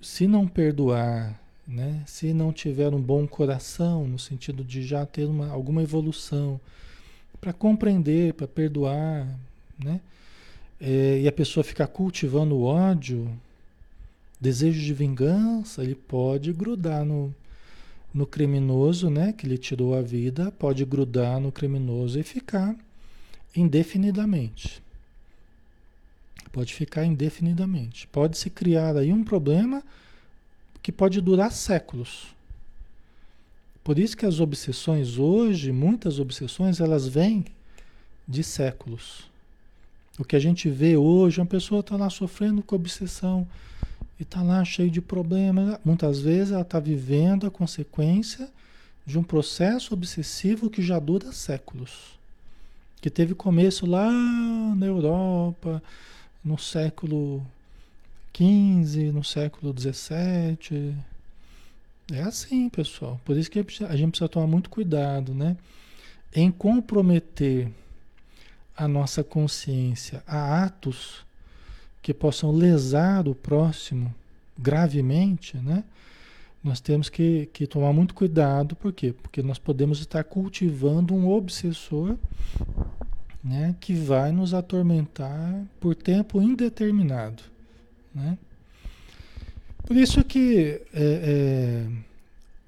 [0.00, 2.02] Se não perdoar, né?
[2.06, 6.58] se não tiver um bom coração, no sentido de já ter uma, alguma evolução,
[7.38, 9.28] para compreender, para perdoar,
[9.78, 10.00] né?
[10.80, 13.30] É, e a pessoa ficar cultivando ódio,
[14.40, 17.34] desejo de vingança, ele pode grudar no,
[18.14, 19.34] no criminoso, né?
[19.34, 22.74] Que lhe tirou a vida, pode grudar no criminoso e ficar
[23.60, 24.82] indefinidamente.
[26.52, 28.06] Pode ficar indefinidamente.
[28.08, 29.82] Pode se criar aí um problema
[30.82, 32.28] que pode durar séculos.
[33.84, 37.44] Por isso que as obsessões hoje, muitas obsessões, elas vêm
[38.26, 39.30] de séculos.
[40.18, 43.46] O que a gente vê hoje, uma pessoa está lá sofrendo com obsessão
[44.18, 45.78] e está lá cheio de problemas.
[45.84, 48.48] Muitas vezes ela está vivendo a consequência
[49.04, 52.15] de um processo obsessivo que já dura séculos
[53.00, 55.82] que teve começo lá na Europa,
[56.44, 57.44] no século
[58.34, 60.94] XV, no século XVII.
[62.12, 63.20] É assim, pessoal.
[63.24, 65.56] Por isso que a gente precisa tomar muito cuidado, né?
[66.34, 67.68] Em comprometer
[68.76, 71.24] a nossa consciência a atos
[72.02, 74.14] que possam lesar o próximo,
[74.56, 75.82] gravemente, né?
[76.66, 79.12] Nós temos que, que tomar muito cuidado, por quê?
[79.12, 82.18] Porque nós podemos estar cultivando um obsessor
[83.42, 87.40] né, que vai nos atormentar por tempo indeterminado.
[88.12, 88.36] Né?
[89.84, 91.86] Por isso que é, é,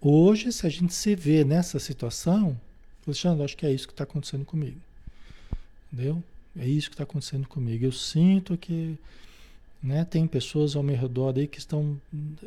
[0.01, 2.57] hoje, se a gente se vê nessa situação,
[3.05, 4.79] Alexandre, acho que é isso que está acontecendo comigo.
[5.93, 6.23] Entendeu?
[6.57, 7.85] É isso que está acontecendo comigo.
[7.85, 8.97] Eu sinto que
[9.83, 12.01] né, tem pessoas ao meu redor aí que estão,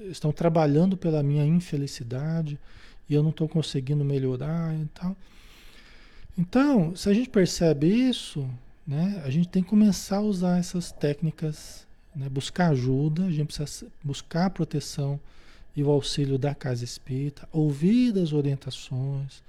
[0.09, 2.59] estão trabalhando pela minha infelicidade
[3.09, 5.15] e eu não estou conseguindo melhorar e tal.
[6.37, 8.47] Então, se a gente percebe isso,
[8.85, 13.47] né, a gente tem que começar a usar essas técnicas, né, buscar ajuda, a gente
[13.47, 15.19] precisa buscar a proteção
[15.75, 19.41] e o auxílio da casa espírita, ouvir as orientações,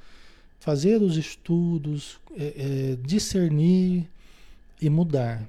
[0.60, 4.08] fazer os estudos, é, é, discernir
[4.80, 5.44] e mudar.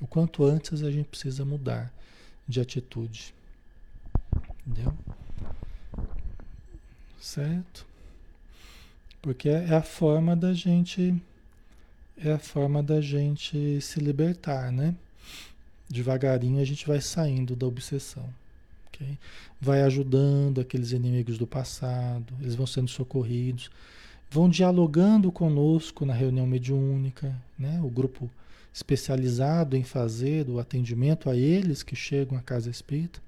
[0.00, 1.92] O quanto antes a gente precisa mudar
[2.46, 3.34] de atitude.
[4.66, 4.94] Entendeu?
[7.20, 7.86] Certo?
[9.20, 11.20] Porque é a forma da gente
[12.16, 14.94] é a forma da gente se libertar, né?
[15.88, 18.28] Devagarinho a gente vai saindo da obsessão.
[18.88, 19.16] Okay?
[19.60, 23.70] Vai ajudando aqueles inimigos do passado, eles vão sendo socorridos,
[24.30, 27.80] vão dialogando conosco na reunião mediúnica, né?
[27.82, 28.28] O grupo
[28.78, 33.20] especializado em fazer o atendimento a eles que chegam à casa espírita,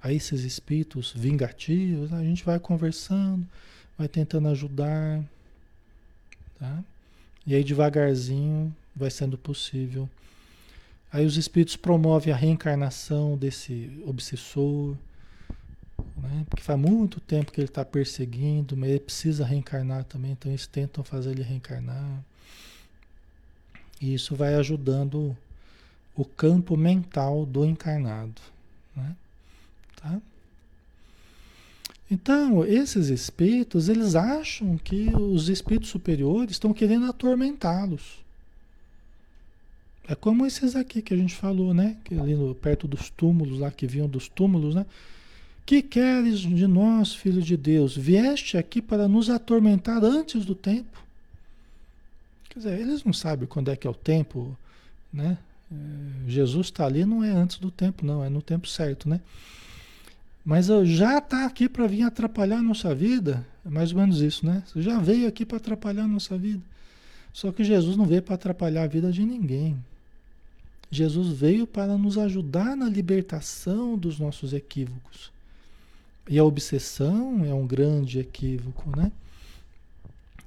[0.00, 3.46] a esses espíritos vingativos, a gente vai conversando,
[3.98, 5.22] vai tentando ajudar,
[6.58, 6.82] tá?
[7.46, 10.08] E aí devagarzinho vai sendo possível.
[11.12, 14.96] Aí os espíritos promovem a reencarnação desse obsessor,
[16.16, 16.46] né?
[16.48, 20.66] porque faz muito tempo que ele está perseguindo, mas ele precisa reencarnar também, então eles
[20.66, 22.24] tentam fazer ele reencarnar.
[24.00, 25.36] E isso vai ajudando
[26.14, 28.40] o campo mental do encarnado.
[28.94, 29.16] Né?
[29.96, 30.20] Tá?
[32.10, 38.24] Então, esses espíritos, eles acham que os espíritos superiores estão querendo atormentá-los.
[40.08, 41.96] É como esses aqui que a gente falou, né?
[42.04, 44.86] Que ali no, perto dos túmulos, lá que vinham dos túmulos, né?
[45.64, 47.96] Que queres de nós, filho de Deus?
[47.96, 51.05] Vieste aqui para nos atormentar antes do tempo.
[52.56, 54.56] Quer dizer, eles não sabem quando é que é o tempo,
[55.12, 55.36] né?
[55.70, 55.76] É,
[56.26, 59.20] Jesus está ali, não é antes do tempo, não, é no tempo certo, né?
[60.42, 63.46] Mas já está aqui para vir atrapalhar a nossa vida.
[63.62, 64.62] É mais ou menos isso, né?
[64.74, 66.62] Já veio aqui para atrapalhar a nossa vida.
[67.30, 69.76] Só que Jesus não veio para atrapalhar a vida de ninguém.
[70.90, 75.30] Jesus veio para nos ajudar na libertação dos nossos equívocos.
[76.26, 79.12] E a obsessão é um grande equívoco, né?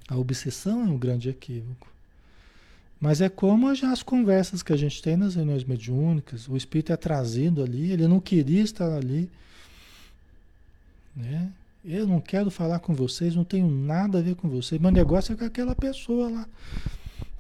[0.07, 1.99] A obsessão é um grande equívoco.
[3.00, 6.97] Mas é como as conversas que a gente tem nas reuniões mediúnicas, o espírito é
[6.97, 9.30] trazido ali, ele não queria estar ali,
[11.16, 11.50] né?
[11.84, 14.82] Eu não quero falar com vocês, não tenho nada a ver com vocês.
[14.82, 16.45] Meu negócio é com aquela pessoa lá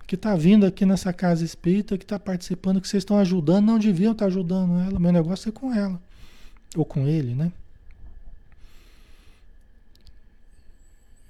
[0.09, 3.77] que está vindo aqui nessa casa espírita, que está participando, que vocês estão ajudando, não
[3.77, 4.99] deviam estar tá ajudando ela.
[4.99, 6.01] Meu negócio é com ela.
[6.75, 7.51] Ou com ele, né?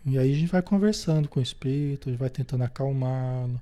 [0.06, 3.60] E aí a gente vai conversando com o espírito, a gente vai tentando acalmá-lo,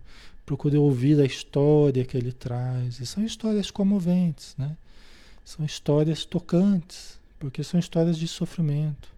[0.48, 3.02] procura ouvir a história que ele traz.
[3.02, 4.78] E são histórias comoventes, né?
[5.43, 7.20] São histórias tocantes.
[7.38, 9.10] Porque são histórias de sofrimento.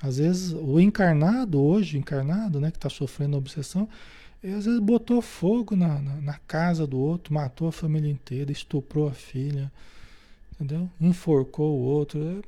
[0.00, 3.88] Às vezes, o encarnado, hoje, encarnado, né, que está sofrendo obsessão,
[4.42, 8.52] ele, às vezes botou fogo na, na, na, casa do outro, matou a família inteira,
[8.52, 9.72] estuprou a filha,
[10.54, 10.88] entendeu?
[11.00, 12.42] Enforcou o outro, é,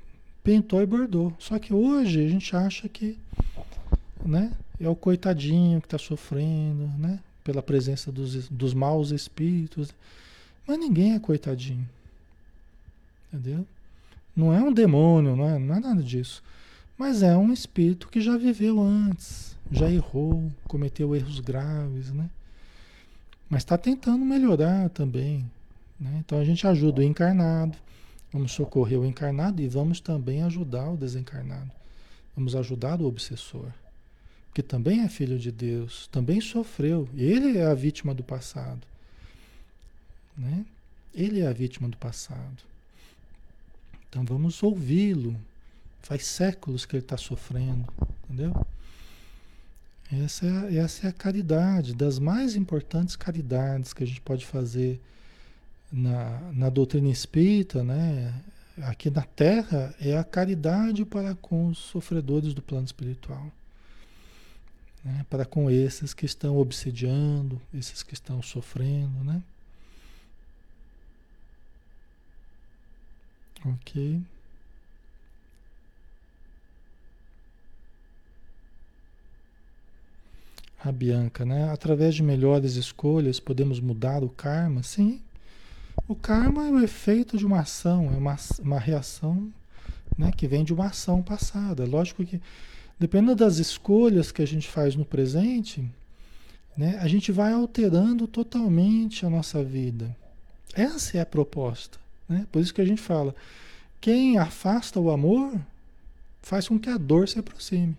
[0.45, 1.33] pintou e bordou.
[1.39, 3.19] Só que hoje a gente acha que
[4.25, 7.21] né, é o coitadinho que está sofrendo, né?
[7.49, 9.89] Pela presença dos, dos maus espíritos.
[10.67, 11.89] Mas ninguém é coitadinho.
[13.33, 13.67] Entendeu?
[14.37, 16.43] Não é um demônio, não é, não é nada disso.
[16.99, 22.29] Mas é um espírito que já viveu antes, já errou, cometeu erros graves, né?
[23.49, 25.51] Mas está tentando melhorar também.
[25.99, 26.19] Né?
[26.19, 27.79] Então a gente ajuda o encarnado,
[28.31, 31.71] vamos socorrer o encarnado e vamos também ajudar o desencarnado.
[32.37, 33.73] Vamos ajudar o obsessor,
[34.59, 37.09] que também é filho de Deus, também sofreu.
[37.17, 38.85] Ele é a vítima do passado.
[40.37, 40.67] Né?
[41.15, 42.65] Ele é a vítima do passado.
[44.09, 45.37] Então vamos ouvi-lo.
[46.03, 47.87] Faz séculos que ele está sofrendo,
[48.25, 48.67] entendeu?
[50.11, 55.01] Essa é, essa é a caridade, das mais importantes caridades que a gente pode fazer
[55.93, 58.35] na, na doutrina espírita, né?
[58.83, 63.53] Aqui na Terra é a caridade para com os sofredores do plano espiritual.
[65.09, 65.25] Né?
[65.31, 69.43] Para com esses que estão obsediando, esses que estão sofrendo, né?
[73.65, 74.21] Ok.
[80.85, 81.73] A Bianca, né?
[81.73, 84.83] Através de melhores escolhas podemos mudar o karma?
[84.83, 85.23] Sim.
[86.07, 89.51] O karma é o efeito de uma ação, é uma, uma reação
[90.17, 91.85] né, que vem de uma ação passada.
[91.87, 92.41] Lógico que,
[92.99, 95.85] dependendo das escolhas que a gente faz no presente,
[96.77, 100.15] né, a gente vai alterando totalmente a nossa vida.
[100.75, 101.99] Essa é a proposta.
[102.29, 102.47] Né?
[102.53, 103.35] Por isso que a gente fala:
[104.01, 105.59] quem afasta o amor
[106.43, 107.97] faz com que a dor se aproxime.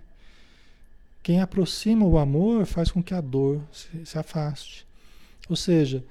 [1.22, 4.86] Quem aproxima o amor faz com que a dor se, se afaste.
[5.50, 6.04] Ou seja,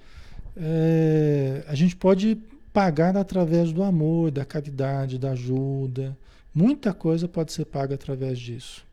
[0.56, 2.36] é, a gente pode
[2.72, 6.16] pagar através do amor, da caridade, da ajuda.
[6.54, 8.84] Muita coisa pode ser paga através disso.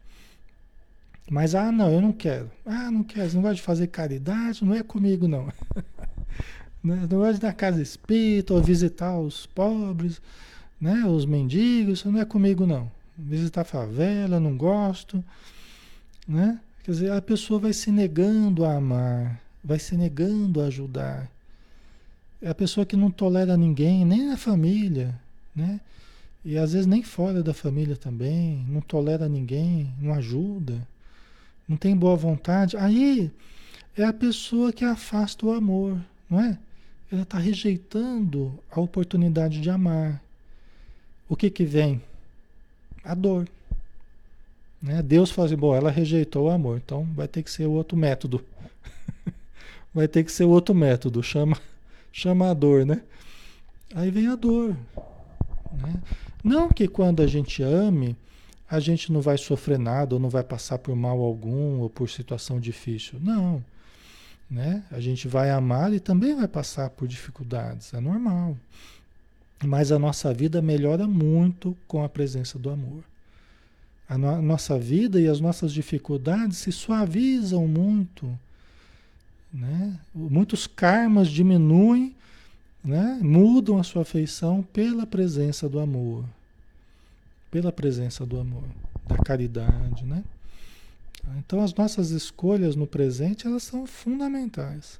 [1.30, 2.52] Mas, ah, não, eu não quero.
[2.66, 5.52] Ah, não quero, não gosta de fazer caridade, não é comigo, não.
[6.84, 10.22] Né, não gosta de dar casa espírita ou visitar os pobres,
[10.80, 12.92] né, os mendigos, isso não é comigo, não.
[13.18, 15.26] Visitar favela, não gosto.
[16.28, 16.60] Né?
[16.84, 21.28] Quer dizer, a pessoa vai se negando a amar, vai se negando a ajudar.
[22.40, 25.20] É a pessoa que não tolera ninguém, nem a família,
[25.56, 25.80] né?
[26.46, 30.88] E às vezes nem fora da família também, não tolera ninguém, não ajuda
[31.68, 33.32] não tem boa vontade, aí
[33.98, 35.98] é a pessoa que afasta o amor,
[36.30, 36.58] não é?
[37.12, 40.22] Ela está rejeitando a oportunidade de amar.
[41.30, 42.02] O que que vem?
[43.04, 43.48] A dor.
[44.82, 45.02] Né?
[45.02, 48.44] Deus fala assim, bom, ela rejeitou o amor, então vai ter que ser outro método.
[49.94, 51.58] vai ter que ser outro método, chama,
[52.12, 53.02] chama a dor, né?
[53.94, 54.76] Aí vem a dor.
[55.72, 55.94] Né?
[56.46, 58.16] Não que quando a gente ame,
[58.70, 62.08] a gente não vai sofrer nada, ou não vai passar por mal algum, ou por
[62.08, 63.20] situação difícil.
[63.20, 63.66] Não.
[64.48, 64.84] Né?
[64.92, 68.56] A gente vai amar e também vai passar por dificuldades, é normal.
[69.66, 73.04] Mas a nossa vida melhora muito com a presença do amor.
[74.08, 78.30] A no nossa vida e as nossas dificuldades se suavizam muito.
[79.52, 80.00] Né?
[80.14, 82.15] Muitos karmas diminuem,
[82.86, 83.20] né?
[83.22, 86.24] mudam a sua feição pela presença do amor
[87.56, 88.66] pela presença do amor,
[89.08, 90.26] da caridade, né?
[91.38, 95.00] Então as nossas escolhas no presente elas são fundamentais,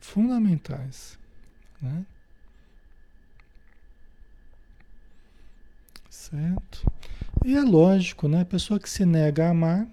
[0.00, 1.16] fundamentais,
[1.80, 2.04] né?
[6.10, 6.84] Certo?
[7.44, 8.40] E é lógico, né?
[8.40, 9.86] A pessoa que se nega a amar,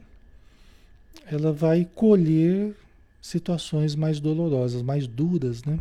[1.27, 2.75] ela vai colher
[3.21, 5.77] situações mais dolorosas, mais duras, né?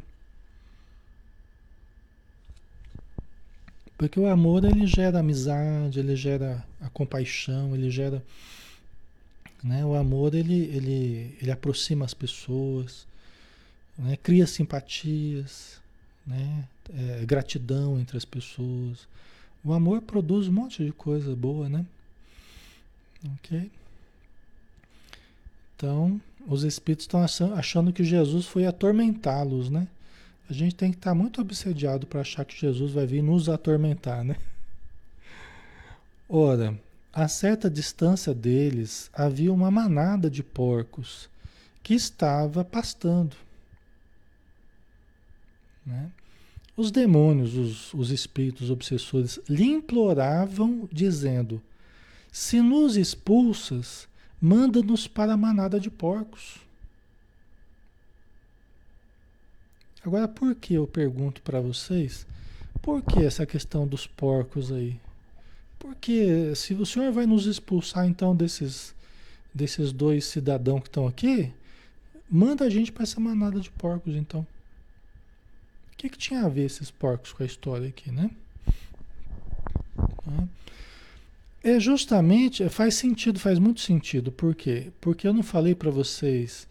[3.99, 8.23] Porque o amor ele gera amizade, ele gera a compaixão, ele gera.
[9.63, 9.85] Né?
[9.85, 13.05] O amor ele, ele, ele aproxima as pessoas,
[13.99, 14.17] né?
[14.23, 15.81] cria simpatias,
[16.25, 16.65] né?
[16.97, 19.09] É, gratidão entre as pessoas.
[19.65, 21.85] O amor produz um monte de coisa boa, né?
[23.35, 23.69] Ok?
[25.77, 29.89] Então, os espíritos estão achando que Jesus foi atormentá-los, né?
[30.49, 34.25] A gente tem que estar muito obsediado para achar que Jesus vai vir nos atormentar,
[34.25, 34.37] né?
[36.29, 36.79] Ora,
[37.13, 41.29] a certa distância deles havia uma manada de porcos
[41.83, 43.37] que estava pastando.
[45.85, 46.11] Né?
[46.77, 51.61] Os demônios, os, os espíritos obsessores, lhe imploravam, dizendo:
[52.31, 54.07] Se nos expulsas,
[54.41, 56.68] manda-nos para a manada de porcos.
[60.09, 62.27] Agora, por que eu pergunto para vocês?
[62.81, 64.99] Por que essa questão dos porcos aí?
[65.79, 68.95] Porque se o senhor vai nos expulsar então desses,
[69.53, 71.53] desses dois cidadãos que estão aqui,
[72.27, 74.47] manda a gente para essa manada de porcos então.
[75.93, 78.31] O que, que tinha a ver esses porcos com a história aqui, né?
[81.63, 84.33] É justamente, faz sentido, faz muito sentido.
[84.33, 84.91] Por quê?
[85.03, 86.67] Porque eu não falei para vocês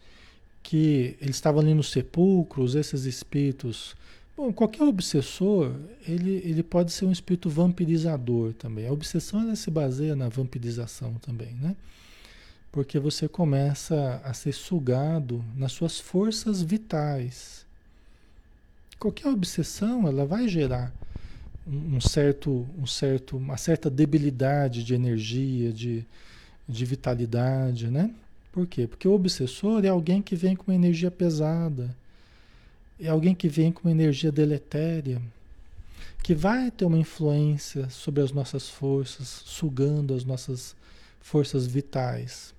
[0.62, 3.96] que eles estavam ali nos sepulcros, esses espíritos.
[4.36, 5.74] Bom, qualquer obsessor,
[6.06, 8.86] ele, ele pode ser um espírito vampirizador também.
[8.86, 11.74] A obsessão ela se baseia na vampirização também, né?
[12.70, 17.66] Porque você começa a ser sugado nas suas forças vitais.
[18.98, 20.92] Qualquer obsessão, ela vai gerar
[21.66, 26.04] um certo, um certo, uma certa debilidade de energia, de,
[26.68, 28.10] de vitalidade, né?
[28.52, 28.86] Por quê?
[28.86, 31.94] Porque o obsessor é alguém que vem com energia pesada,
[33.00, 35.20] é alguém que vem com energia deletéria,
[36.22, 40.74] que vai ter uma influência sobre as nossas forças, sugando as nossas
[41.20, 42.54] forças vitais.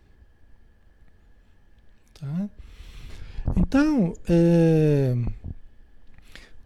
[2.14, 2.50] Tá?
[3.58, 5.16] Então, é,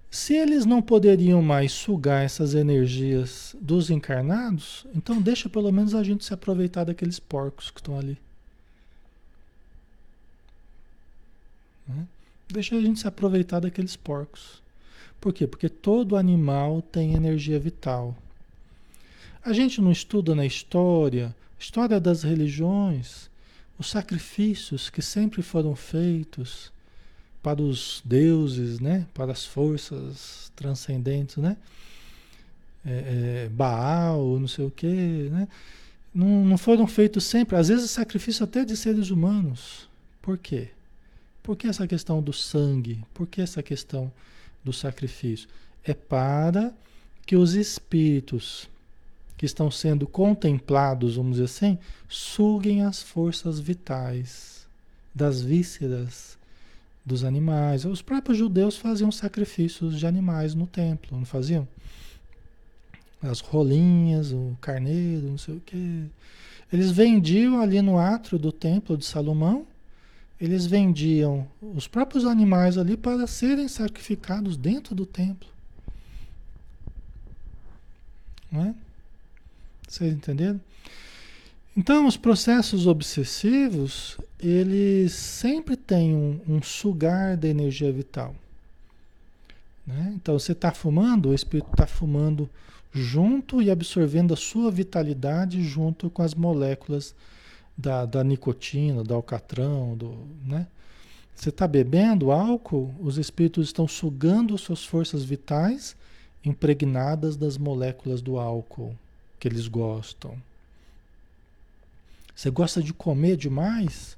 [0.09, 6.03] Se eles não poderiam mais sugar essas energias dos encarnados, então deixa pelo menos a
[6.03, 8.17] gente se aproveitar daqueles porcos que estão ali.
[11.88, 12.08] Né?
[12.48, 14.62] Deixa a gente se aproveitar daqueles porcos.
[15.20, 15.48] Por quê?
[15.48, 18.16] Porque todo animal tem energia vital.
[19.44, 23.30] A gente não estuda na história, história das religiões,
[23.78, 26.72] os sacrifícios que sempre foram feitos
[27.42, 29.06] para os deuses, né?
[29.14, 31.58] para as forças transcendentes, né?
[32.86, 35.48] É, é, Baal, não sei o quê, né?
[36.14, 39.90] Não, não foram feitos sempre, às vezes sacrifício até de seres humanos.
[40.22, 40.70] Por quê?
[41.44, 43.04] Por que essa questão do sangue?
[43.14, 44.12] Por que essa questão
[44.64, 45.50] do sacrifício?
[45.84, 46.74] É para
[47.26, 48.70] que os espíritos
[49.38, 51.78] que estão sendo contemplados, vamos dizer assim,
[52.08, 54.66] suguem as forças vitais
[55.14, 56.38] das vísceras
[57.06, 57.84] dos animais.
[57.84, 61.68] Os próprios judeus faziam sacrifícios de animais no templo, não faziam?
[63.22, 66.04] As rolinhas, o carneiro, não sei o quê.
[66.72, 69.68] Eles vendiam ali no átrio do templo de Salomão,
[70.44, 75.48] eles vendiam os próprios animais ali para serem sacrificados dentro do templo.
[78.52, 78.76] Não é?
[79.88, 80.60] Vocês entenderam?
[81.78, 88.36] Então, os processos obsessivos, eles sempre têm um, um sugar da energia vital.
[89.88, 90.12] Né?
[90.14, 92.50] Então, você está fumando, o espírito está fumando
[92.91, 97.16] junto e absorvendo a sua vitalidade junto com as moléculas
[97.78, 100.15] da, da nicotina, do alcatrão, do,
[100.45, 100.67] né?
[101.36, 105.95] Você está bebendo álcool, os espíritos estão sugando suas forças vitais
[106.45, 108.95] impregnadas das moléculas do álcool
[109.39, 110.38] que eles gostam.
[112.36, 114.17] Você gosta de comer demais?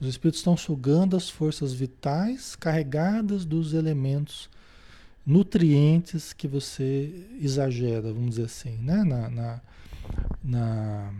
[0.00, 4.48] Os espíritos estão sugando as forças vitais carregadas dos elementos
[5.24, 9.04] nutrientes que você exagera, vamos dizer assim, né?
[9.04, 9.60] na, na,
[10.42, 11.12] na,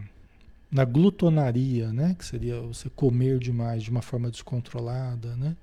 [0.72, 2.16] na glutonaria, né?
[2.18, 5.36] que seria você comer demais de uma forma descontrolada.
[5.36, 5.54] Né?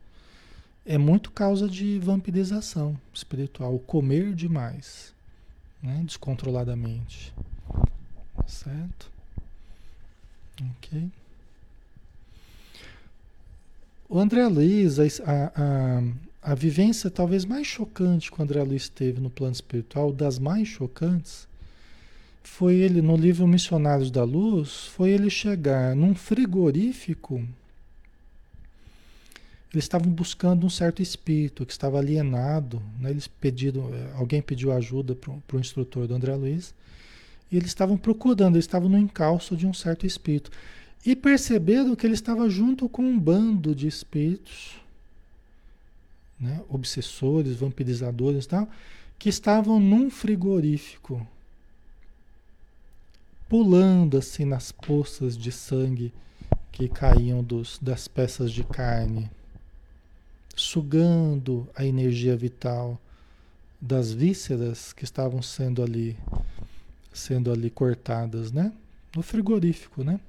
[0.86, 5.12] É muito causa de vampirização espiritual, comer demais,
[5.82, 6.03] né?
[6.05, 7.34] descontroladamente.
[8.45, 9.12] Certo?
[10.78, 11.10] Ok.
[14.07, 15.03] O André Luiz, a,
[15.55, 20.38] a, a vivência talvez mais chocante que o André Luiz teve no plano espiritual, das
[20.38, 21.49] mais chocantes,
[22.44, 27.46] foi ele, no livro Missionários da Luz, foi ele chegar num frigorífico.
[29.72, 32.82] Eles estavam buscando um certo espírito que estava alienado.
[33.00, 33.12] Né?
[33.12, 36.74] Eles pediram, alguém pediu ajuda para o instrutor do André Luiz.
[37.52, 40.52] E eles estavam procurando, eles estavam no encalço de um certo espírito.
[41.06, 44.76] E perceberam que ele estava junto com um bando de espíritos,
[46.40, 48.68] né, obsessores, vampirizadores tal,
[49.18, 51.26] que estavam num frigorífico,
[53.50, 56.14] pulando assim nas poças de sangue
[56.72, 59.30] que caíam dos, das peças de carne,
[60.56, 63.02] sugando a energia vital
[63.82, 66.16] das vísceras que estavam sendo ali
[67.12, 68.72] sendo ali cortadas, né?
[69.16, 70.20] No frigorífico, né?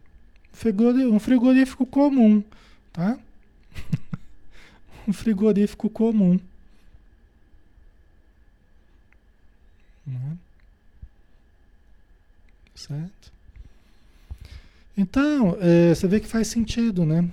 [1.13, 2.43] Um frigorífico comum,
[2.93, 3.19] tá?
[5.07, 6.41] um frigorífico comum.
[10.07, 10.39] Né?
[12.81, 13.31] Certo?
[14.97, 17.29] Então, é, você vê que faz sentido, né?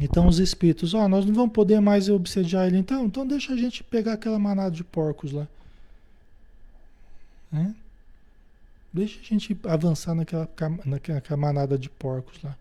[0.00, 3.56] Então os espíritos, ó, nós não vamos poder mais obsediar ele, então, então deixa a
[3.56, 5.46] gente pegar aquela manada de porcos lá.
[7.52, 7.74] Né?
[8.92, 10.48] Deixa a gente avançar naquela,
[10.84, 12.56] naquela manada de porcos lá.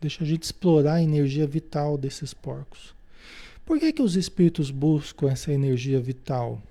[0.00, 2.94] Deixa a gente explorar a energia vital desses porcos.
[3.66, 6.62] Por que, que os espíritos buscam essa energia vital?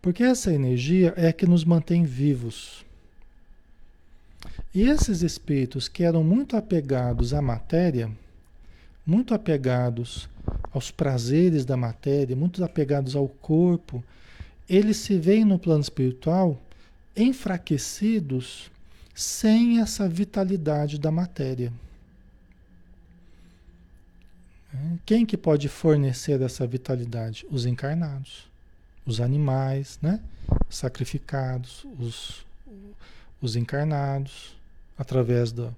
[0.00, 2.84] Porque essa energia é a que nos mantém vivos.
[4.74, 8.10] E esses espíritos que eram muito apegados à matéria,
[9.04, 10.28] muito apegados
[10.72, 14.02] aos prazeres da matéria, muito apegados ao corpo,
[14.68, 16.58] eles se veem no plano espiritual
[17.14, 18.70] enfraquecidos
[19.14, 21.70] sem essa vitalidade da matéria.
[25.04, 27.44] Quem que pode fornecer essa vitalidade?
[27.50, 28.50] Os encarnados,
[29.04, 30.18] os animais, né?
[30.70, 32.46] sacrificados, os,
[33.40, 34.56] os encarnados,
[34.96, 35.70] através da,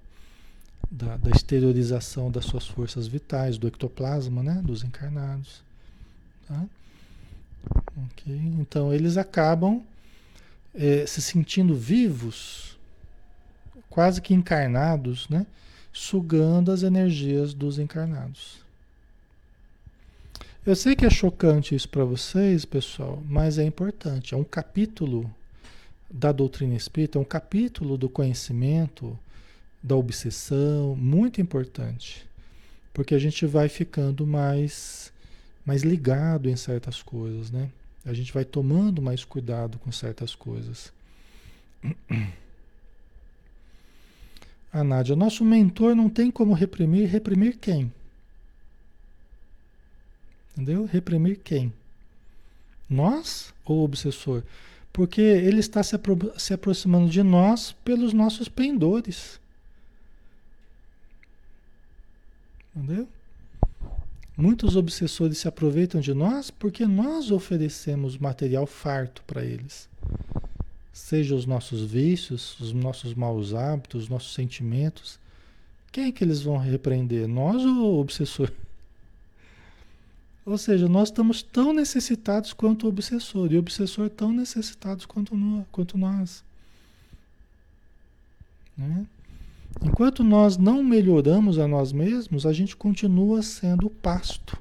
[0.89, 4.61] da, da, exteriorização das suas forças vitais, do ectoplasma né?
[4.63, 5.63] dos encarnados.
[6.47, 6.65] Tá?
[8.11, 8.35] Okay?
[8.59, 9.81] Então eles acabam
[10.73, 12.77] é, se sentindo vivos,
[13.89, 15.45] quase que encarnados, né?
[15.91, 18.65] sugando as energias dos encarnados.
[20.65, 24.33] Eu sei que é chocante isso para vocês, pessoal, mas é importante.
[24.33, 25.31] É um capítulo
[26.17, 29.19] da doutrina espírita, é um capítulo do conhecimento,
[29.83, 32.25] da obsessão, muito importante.
[32.93, 35.11] Porque a gente vai ficando mais,
[35.65, 37.69] mais ligado em certas coisas, né?
[38.05, 40.93] A gente vai tomando mais cuidado com certas coisas.
[44.71, 47.09] A Nádia, nosso mentor não tem como reprimir.
[47.09, 47.91] Reprimir quem?
[50.53, 50.85] Entendeu?
[50.85, 51.73] Reprimir quem?
[52.89, 54.43] Nós ou o obsessor?
[54.95, 59.41] Porque ele está se, apro se aproximando de nós pelos nossos pendores.
[62.73, 63.05] Entendeu?
[64.37, 69.89] Muitos obsessores se aproveitam de nós porque nós oferecemos material farto para eles.
[70.93, 75.19] Seja os nossos vícios, os nossos maus hábitos, os nossos sentimentos.
[75.91, 77.27] Quem é que eles vão repreender?
[77.27, 78.49] Nós ou o obsessor?
[80.45, 85.35] Ou seja, nós estamos tão necessitados quanto o obsessor, e o obsessor tão necessitados quanto,
[85.35, 86.43] no, quanto nós.
[88.77, 89.07] Né?
[89.81, 94.57] Enquanto nós não melhoramos a nós mesmos, a gente continua sendo o pasto.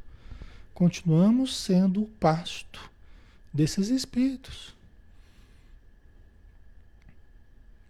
[0.72, 2.90] Continuamos sendo o pasto
[3.52, 4.74] desses espíritos.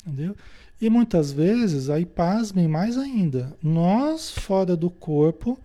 [0.04, 0.36] Entendeu?
[0.80, 5.58] E muitas vezes, aí pasmem mais ainda, nós fora do corpo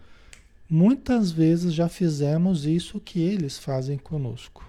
[0.69, 4.63] Muitas vezes já fizemos isso que eles fazem conosco.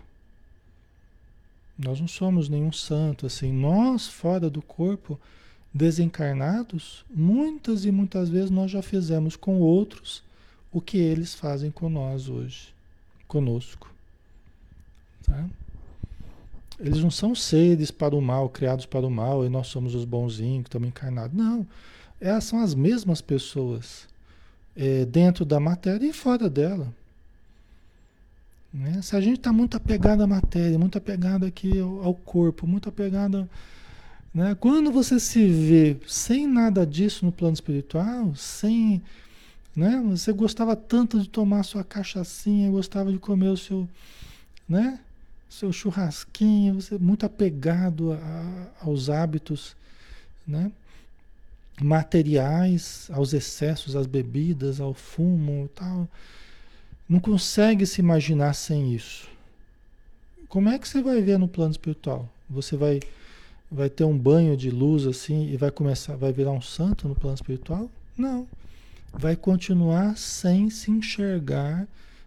[1.79, 3.53] Nós não somos nenhum santo assim.
[3.53, 5.21] Nós, fora do corpo,
[5.73, 10.23] desencarnados, muitas e muitas vezes nós já fizemos com outros
[10.73, 12.75] o que eles fazem com nós hoje,
[13.29, 13.93] conosco.
[15.25, 15.49] Tá?
[16.79, 20.05] Eles não são seres para o mal, criados para o mal, e nós somos os
[20.05, 21.37] bonzinhos que estamos encarnados.
[21.37, 21.67] Não.
[22.19, 24.09] Elas são as mesmas pessoas
[24.77, 26.93] é, dentro da matéria e fora dela.
[28.73, 29.03] Né?
[29.03, 32.89] Se a gente está muito apegado à matéria, muito apegado aqui ao, ao corpo, muito
[32.89, 33.49] apegado.
[34.33, 34.57] Né?
[34.59, 39.03] Quando você se vê sem nada disso no plano espiritual, sem.
[39.75, 40.01] Né?
[40.11, 43.89] Você gostava tanto de tomar sua cachaçinha, gostava de comer o seu.
[44.69, 45.01] Né?
[45.49, 49.75] Seu churrasquinho, você muito apegado a, aos hábitos,
[50.47, 50.71] né?
[51.81, 56.09] Materiais, aos excessos, às bebidas, ao fumo tal.
[57.09, 59.29] Não consegue se imaginar sem isso.
[60.49, 62.29] Como é que você vai ver no plano espiritual?
[62.49, 63.01] Você vai
[63.71, 67.15] vai ter um banho de luz assim e vai começar, vai virar um santo no
[67.15, 67.89] plano espiritual?
[68.17, 68.47] Não.
[69.13, 71.87] Vai continuar sem se enxergar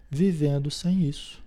[0.09, 1.41] vivendo sem isso.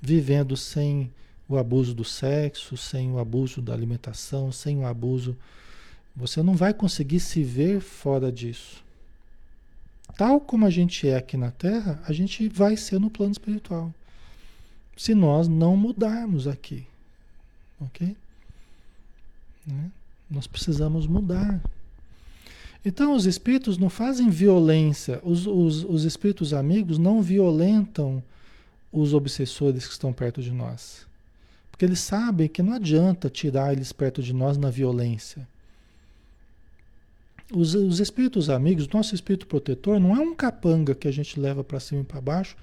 [0.00, 1.10] Vivendo sem
[1.48, 5.36] o abuso do sexo, sem o abuso da alimentação, sem o abuso
[6.14, 8.82] você não vai conseguir se ver fora disso.
[10.16, 13.92] Tal como a gente é aqui na Terra, a gente vai ser no plano espiritual.
[14.96, 16.86] Se nós não mudarmos aqui.
[17.80, 18.14] Ok?
[19.66, 19.90] Né?
[20.30, 21.60] Nós precisamos mudar.
[22.84, 25.20] Então, os espíritos não fazem violência.
[25.22, 28.22] Os, os, os espíritos amigos não violentam
[28.92, 31.06] os obsessores que estão perto de nós.
[31.70, 35.46] Porque eles sabem que não adianta tirar eles perto de nós na violência.
[37.52, 41.64] Os, os espíritos amigos, nosso espírito protetor, não é um capanga que a gente leva
[41.64, 42.56] para cima e para baixo,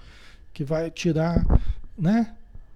[0.53, 1.45] que vai tirar,
[1.97, 2.33] né?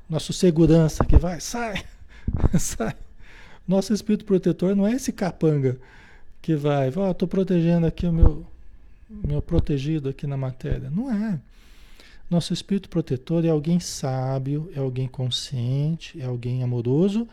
[0.10, 1.84] Nosso segurança que vai, sai,
[2.60, 2.96] sai.
[3.68, 5.80] Nosso espírito protetor não é esse capanga
[6.42, 8.46] que vai, ó, oh, estou protegendo aqui o meu,
[9.10, 10.90] meu protegido aqui na matéria.
[10.90, 11.40] Não é.
[12.30, 17.28] Nosso espírito protetor é alguém sábio, é alguém consciente, é alguém amoroso,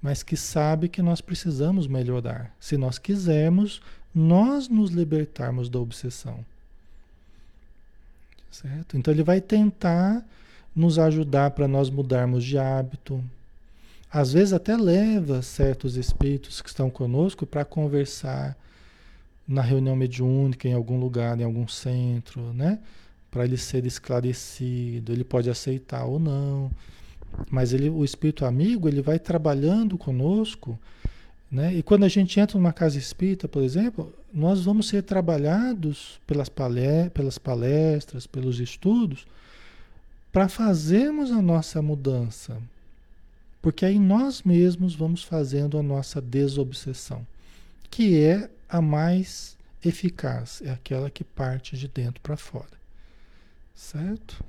[0.00, 2.54] mas que sabe que nós precisamos melhorar.
[2.60, 3.82] Se nós quisermos
[4.16, 6.42] nós nos libertarmos da obsessão.
[8.50, 8.96] Certo?
[8.96, 10.24] Então ele vai tentar
[10.74, 13.22] nos ajudar para nós mudarmos de hábito.
[14.10, 18.56] Às vezes até leva certos espíritos que estão conosco para conversar
[19.46, 22.78] na reunião mediúnica em algum lugar, em algum centro, né?
[23.30, 26.70] Para ele ser esclarecido, ele pode aceitar ou não.
[27.50, 30.78] Mas ele, o espírito amigo, ele vai trabalhando conosco
[31.50, 31.74] né?
[31.74, 36.50] E quando a gente entra numa casa espírita, por exemplo, nós vamos ser trabalhados pelas,
[37.14, 39.26] pelas palestras, pelos estudos,
[40.32, 42.60] para fazermos a nossa mudança.
[43.62, 47.26] Porque aí nós mesmos vamos fazendo a nossa desobsessão,
[47.90, 52.76] que é a mais eficaz, é aquela que parte de dentro para fora.
[53.74, 54.44] Certo?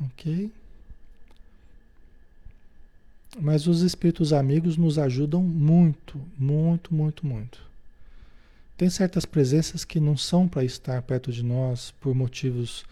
[0.00, 0.50] Ok?
[3.36, 7.60] Mas os espíritos amigos nos ajudam muito, muito, muito, muito.
[8.76, 12.84] Tem certas presenças que não são para estar perto de nós por motivos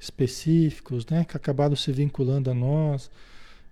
[0.00, 1.24] específicos, né?
[1.24, 3.10] Que acabaram se vinculando a nós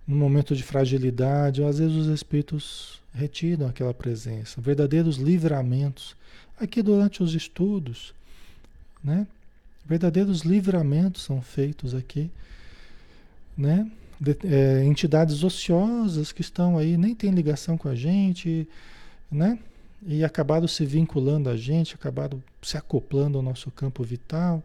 [0.07, 1.63] no momento de fragilidade.
[1.63, 6.17] Ou às vezes os espíritos retiram aquela presença, verdadeiros livramentos.
[6.59, 8.13] Aqui durante os estudos,
[9.03, 9.27] né?
[9.87, 12.31] Verdadeiros livramentos são feitos aqui,
[13.57, 13.91] né?
[14.21, 18.69] De, é, entidades ociosas que estão aí, nem tem ligação com a gente,
[19.31, 19.59] né?
[20.07, 24.63] E acabaram se vinculando a gente, acabaram se acoplando ao nosso campo vital.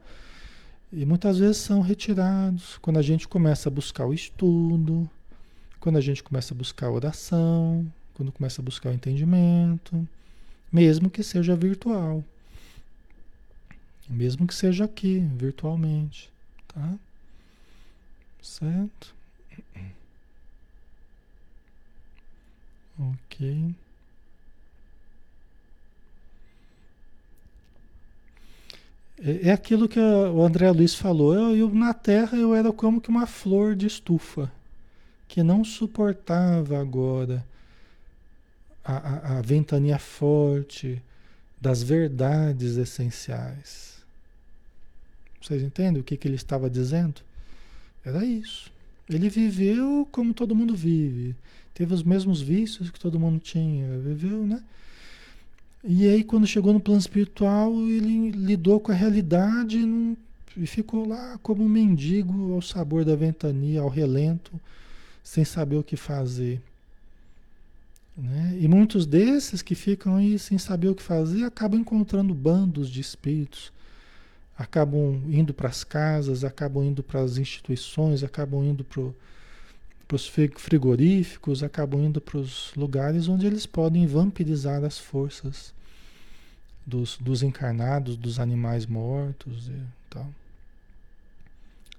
[0.92, 5.10] E muitas vezes são retirados quando a gente começa a buscar o estudo,
[5.80, 10.08] quando a gente começa a buscar a oração, quando começa a buscar o entendimento,
[10.72, 12.24] mesmo que seja virtual.
[14.10, 16.30] Mesmo que seja aqui, virtualmente,
[16.68, 16.94] tá?
[18.42, 19.15] Certo?
[22.98, 23.76] Ok.
[29.18, 31.34] É, é aquilo que o André Luiz falou.
[31.34, 34.52] Eu, eu, na Terra eu era como que uma flor de estufa
[35.28, 37.46] que não suportava agora
[38.84, 41.02] a, a, a ventania forte
[41.60, 43.96] das verdades essenciais.
[45.42, 47.22] Vocês entendem o que, que ele estava dizendo?
[48.04, 48.72] Era isso.
[49.10, 51.36] Ele viveu como todo mundo vive.
[51.76, 54.00] Teve os mesmos vícios que todo mundo tinha.
[54.00, 54.64] Viveu, né?
[55.84, 60.18] E aí, quando chegou no plano espiritual, ele lidou com a realidade num,
[60.58, 64.60] e ficou lá como um mendigo ao sabor da ventania, ao relento,
[65.22, 66.60] sem saber o que fazer.
[68.18, 68.58] Né?
[68.60, 73.00] E muitos desses que ficam aí sem saber o que fazer acabam encontrando bandos de
[73.00, 73.72] espíritos
[74.58, 79.04] acabam indo para as casas, acabam indo para as instituições, acabam indo para
[80.14, 85.74] os frigoríficos, acabam indo para os lugares onde eles podem vampirizar as forças
[86.86, 90.32] dos, dos encarnados, dos animais mortos e tal.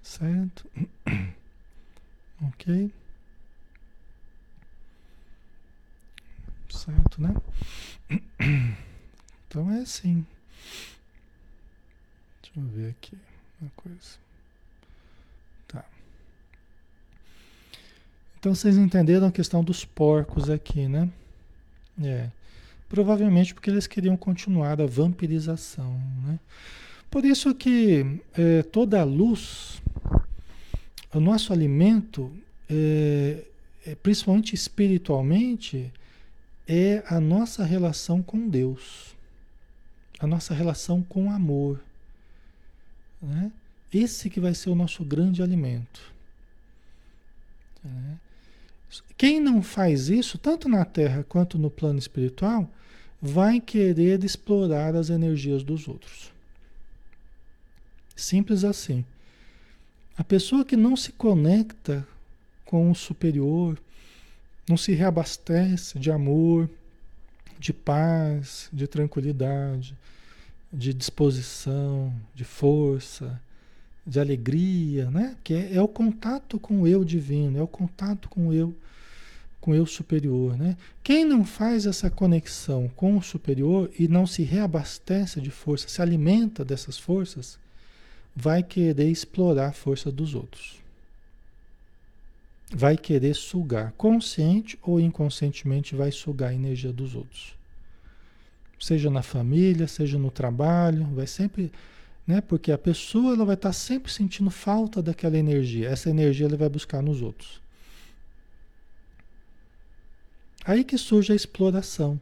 [0.03, 0.65] Certo?
[2.41, 2.93] ok?
[6.69, 7.35] Certo, né?
[9.49, 10.27] Então é assim.
[12.43, 13.17] Deixa eu ver aqui
[13.61, 14.19] uma coisa.
[15.67, 15.85] Tá.
[18.47, 21.11] Então vocês entenderam a questão dos porcos aqui, né?
[22.01, 22.31] É.
[22.89, 26.39] Provavelmente porque eles queriam continuar a vampirização, né?
[27.11, 29.83] Por isso que é, toda a luz,
[31.13, 32.33] o nosso alimento,
[32.71, 33.43] é,
[33.85, 35.93] é, principalmente espiritualmente,
[36.69, 39.17] é a nossa relação com Deus,
[40.21, 41.83] a nossa relação com o amor.
[43.21, 43.51] Né?
[43.93, 46.01] Esse que vai ser o nosso grande alimento.
[47.83, 48.19] Né?
[49.16, 52.70] Quem não faz isso, tanto na Terra quanto no plano espiritual,
[53.20, 56.32] vai querer explorar as energias dos outros.
[58.14, 59.05] Simples assim.
[60.16, 62.07] A pessoa que não se conecta
[62.64, 63.78] com o superior,
[64.68, 66.68] não se reabastece de amor,
[67.59, 69.97] de paz, de tranquilidade,
[70.72, 73.41] de disposição, de força,
[74.07, 75.37] de alegria, né?
[75.43, 78.75] Que é, é, o contato com o eu divino, é o contato com o eu,
[79.61, 80.77] com o eu superior, né?
[81.03, 86.01] Quem não faz essa conexão com o superior e não se reabastece de força, se
[86.01, 87.59] alimenta dessas forças,
[88.35, 90.77] vai querer explorar a força dos outros.
[92.71, 97.57] Vai querer sugar, consciente ou inconscientemente vai sugar a energia dos outros
[98.79, 101.73] seja na família, seja no trabalho, vai sempre,
[102.27, 102.41] né?
[102.41, 105.89] Porque a pessoa ela vai estar sempre sentindo falta daquela energia.
[105.89, 107.61] Essa energia ela vai buscar nos outros.
[110.64, 112.20] Aí que surge a exploração.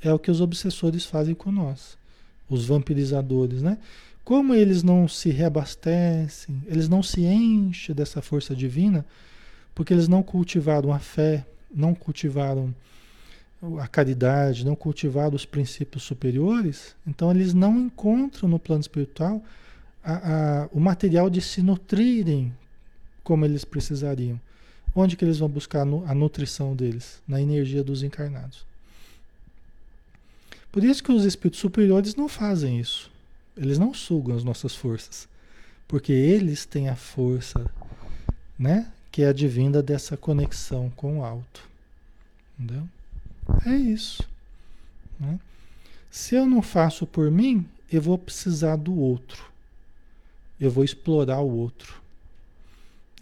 [0.00, 1.96] É o que os obsessores fazem com nós,
[2.48, 3.78] os vampirizadores, né?
[4.24, 9.04] Como eles não se reabastecem, eles não se enchem dessa força divina,
[9.74, 11.44] porque eles não cultivaram a fé,
[11.74, 12.74] não cultivaram
[13.80, 19.42] a caridade, não cultivar os princípios superiores, então eles não encontram no plano espiritual
[20.02, 22.52] a, a, o material de se nutrirem
[23.22, 24.40] como eles precisariam.
[24.94, 27.22] Onde que eles vão buscar a nutrição deles?
[27.26, 28.66] Na energia dos encarnados.
[30.70, 33.10] Por isso que os espíritos superiores não fazem isso.
[33.56, 35.28] Eles não sugam as nossas forças.
[35.86, 37.70] Porque eles têm a força,
[38.58, 38.90] né?
[39.10, 41.68] Que é advinda dessa conexão com o alto.
[42.58, 42.86] Entendeu?
[43.66, 44.22] É isso.
[45.18, 45.38] Né?
[46.10, 49.44] Se eu não faço por mim, eu vou precisar do outro.
[50.60, 52.00] Eu vou explorar o outro.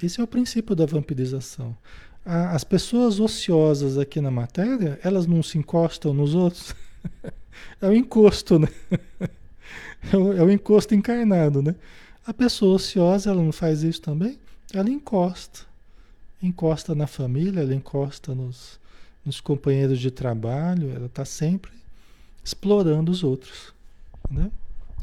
[0.03, 1.77] Esse é o princípio da vampirização.
[2.25, 6.75] As pessoas ociosas aqui na matéria, elas não se encostam nos outros.
[7.83, 8.69] É o encosto, né?
[10.11, 11.75] É o, é o encosto encarnado, né?
[12.27, 14.39] A pessoa ociosa, ela não faz isso também?
[14.73, 15.61] Ela encosta.
[16.43, 18.80] Encosta na família, ela encosta nos,
[19.25, 21.73] nos companheiros de trabalho, ela está sempre
[22.45, 23.73] explorando os outros.
[24.31, 24.51] Né?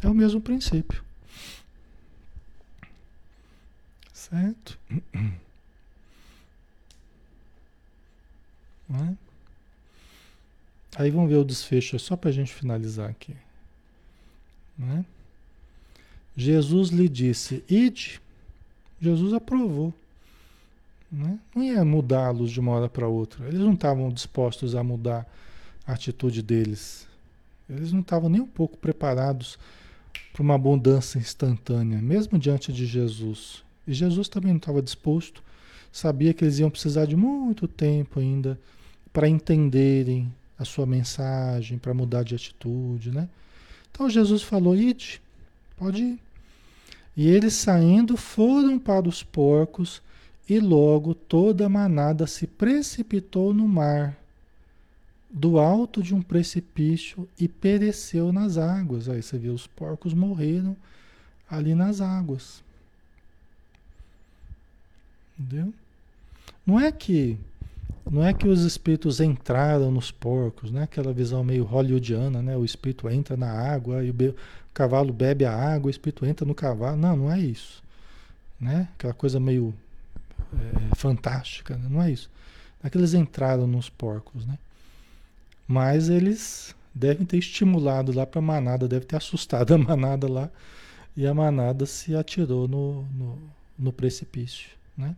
[0.01, 1.03] É o mesmo princípio.
[4.13, 4.77] Certo?
[8.89, 9.17] Né?
[10.95, 13.35] Aí vamos ver o desfecho, só para a gente finalizar aqui.
[14.77, 15.03] Né?
[16.37, 18.21] Jesus lhe disse: Ide.
[19.01, 19.93] Jesus aprovou.
[21.11, 21.39] Né?
[21.55, 23.47] Não ia mudá-los de uma hora para outra.
[23.47, 25.25] Eles não estavam dispostos a mudar
[25.85, 27.07] a atitude deles.
[27.69, 29.57] Eles não estavam nem um pouco preparados
[30.33, 33.63] para uma abundância instantânea, mesmo diante de Jesus.
[33.87, 35.41] E Jesus também não estava disposto,
[35.91, 38.59] sabia que eles iam precisar de muito tempo ainda
[39.11, 43.29] para entenderem a sua mensagem, para mudar de atitude, né?
[43.91, 45.21] Então Jesus falou: "Ide,
[45.75, 46.19] pode ir".
[47.15, 50.01] E eles saindo foram para os porcos,
[50.49, 54.17] e logo toda a manada se precipitou no mar,
[55.29, 59.09] do alto de um precipício, e pereceu nas águas.
[59.09, 60.75] Aí você vê, os porcos morreram
[61.49, 62.63] ali nas águas.
[65.37, 65.73] Entendeu?
[66.65, 67.37] Não é que
[68.09, 70.83] não é que os espíritos entraram nos porcos, né?
[70.83, 72.55] Aquela visão meio hollywoodiana, né?
[72.55, 74.29] O espírito entra na água e o, be...
[74.29, 74.35] o
[74.73, 76.95] cavalo bebe a água, o espírito entra no cavalo.
[76.95, 77.83] Não, não é isso,
[78.59, 78.87] né?
[78.95, 79.73] Aquela coisa meio
[80.53, 81.87] é, fantástica, né?
[81.89, 82.29] não é isso.
[82.83, 84.57] É que eles entraram nos porcos, né?
[85.67, 90.49] Mas eles devem ter estimulado lá para a manada, deve ter assustado a manada lá
[91.15, 93.39] e a manada se atirou no, no,
[93.77, 95.15] no precipício, né?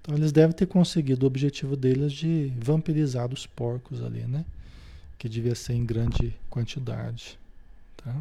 [0.00, 4.44] Então eles devem ter conseguido o objetivo deles de vampirizar os porcos ali, né?
[5.18, 7.38] Que devia ser em grande quantidade,
[7.96, 8.14] tá?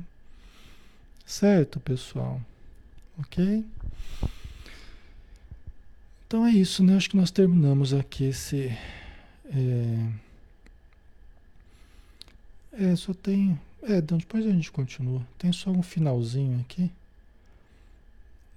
[1.26, 2.42] Certo, pessoal?
[3.20, 3.66] Ok?
[6.28, 6.98] Então é isso, né?
[6.98, 8.78] Acho que nós terminamos aqui esse.
[9.46, 10.10] É,
[12.74, 13.58] é só tem.
[13.82, 15.26] É, depois a gente continua.
[15.38, 16.92] Tem só um finalzinho aqui.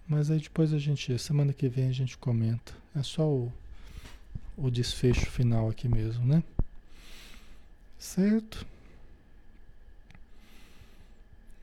[0.08, 2.74] Mas aí depois a gente, semana que vem a gente comenta.
[2.96, 3.52] É só o,
[4.56, 6.42] o desfecho final aqui mesmo, né?
[7.96, 8.66] Certo?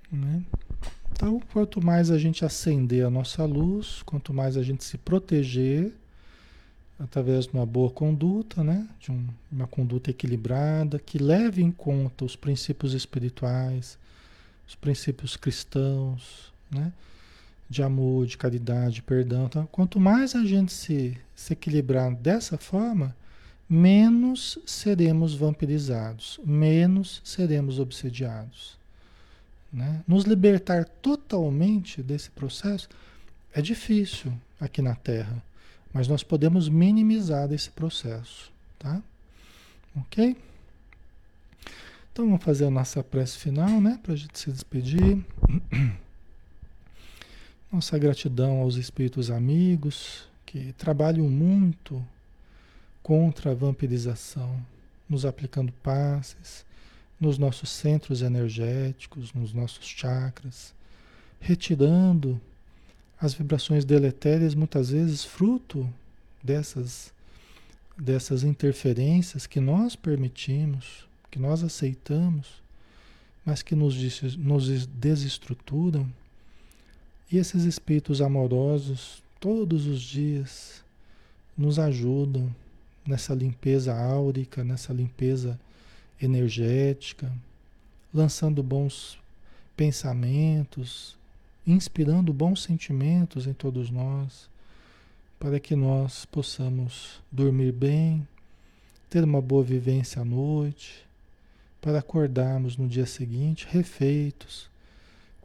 [0.10, 0.42] Né?
[1.18, 5.92] Então, quanto mais a gente acender a nossa luz, quanto mais a gente se proteger
[7.00, 8.88] através de uma boa conduta, né?
[9.00, 13.98] De um, uma conduta equilibrada, que leve em conta os princípios espirituais,
[14.68, 16.94] os princípios cristãos, né?
[17.68, 19.48] de amor, de caridade, de perdão.
[19.48, 23.16] Então, quanto mais a gente se, se equilibrar dessa forma,
[23.68, 28.78] menos seremos vampirizados, menos seremos obsediados.
[29.78, 30.04] Né?
[30.08, 32.90] Nos libertar totalmente desse processo
[33.54, 35.40] é difícil aqui na Terra,
[35.94, 38.52] mas nós podemos minimizar esse processo.
[38.80, 39.00] Tá?
[39.96, 40.36] Ok?
[42.12, 44.00] Então vamos fazer a nossa prece final, né?
[44.02, 45.24] Para a gente se despedir.
[47.72, 52.04] Nossa gratidão aos espíritos amigos que trabalham muito
[53.04, 54.60] contra a vampirização,
[55.08, 56.66] nos aplicando passes
[57.20, 60.74] nos nossos centros energéticos, nos nossos chakras,
[61.40, 62.40] retirando
[63.20, 65.90] as vibrações deletérias, muitas vezes fruto
[66.44, 67.12] dessas,
[67.98, 72.62] dessas interferências que nós permitimos, que nós aceitamos,
[73.44, 73.96] mas que nos,
[74.38, 76.08] nos desestruturam.
[77.32, 80.84] E esses espíritos amorosos, todos os dias,
[81.58, 82.54] nos ajudam
[83.06, 85.60] nessa limpeza áurica, nessa limpeza
[86.22, 87.32] energética,
[88.14, 89.18] lançando bons
[89.76, 91.18] pensamentos,
[91.66, 94.50] inspirando bons sentimentos em todos nós,
[95.40, 98.28] para que nós possamos dormir bem,
[99.10, 101.06] ter uma boa vivência à noite,
[101.80, 104.70] para acordarmos no dia seguinte refeitos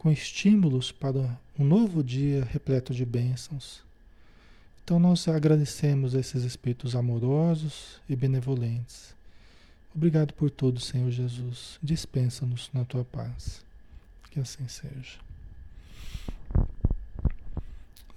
[0.03, 3.81] com estímulos para um novo dia repleto de bênçãos.
[4.83, 9.12] Então nós agradecemos esses espíritos amorosos e benevolentes.
[9.95, 11.77] Obrigado por tudo, Senhor Jesus.
[11.81, 13.63] Dispensa-nos na tua paz.
[14.31, 15.19] Que assim seja.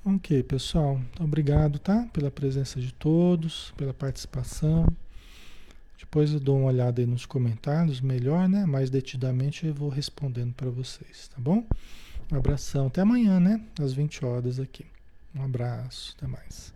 [0.04, 1.00] Ok, pessoal.
[1.20, 2.08] Obrigado, tá?
[2.12, 4.86] Pela presença de todos, pela participação.
[5.98, 8.64] Depois eu dou uma olhada aí nos comentários, melhor, né?
[8.64, 11.66] Mais detidamente eu vou respondendo para vocês, tá bom?
[12.32, 13.60] Um abração, até amanhã, né?
[13.80, 14.86] Às 20 horas aqui.
[15.34, 16.75] Um abraço, até mais.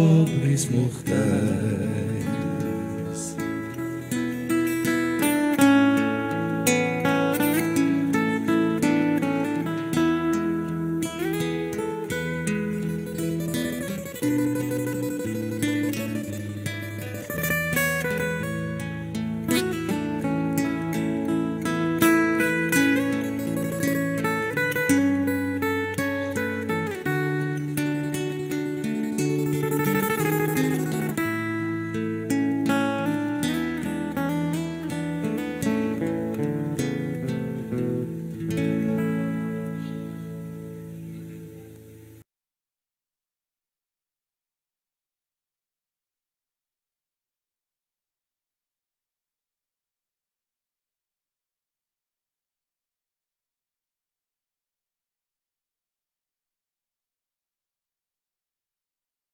[0.00, 1.89] pobres mortais.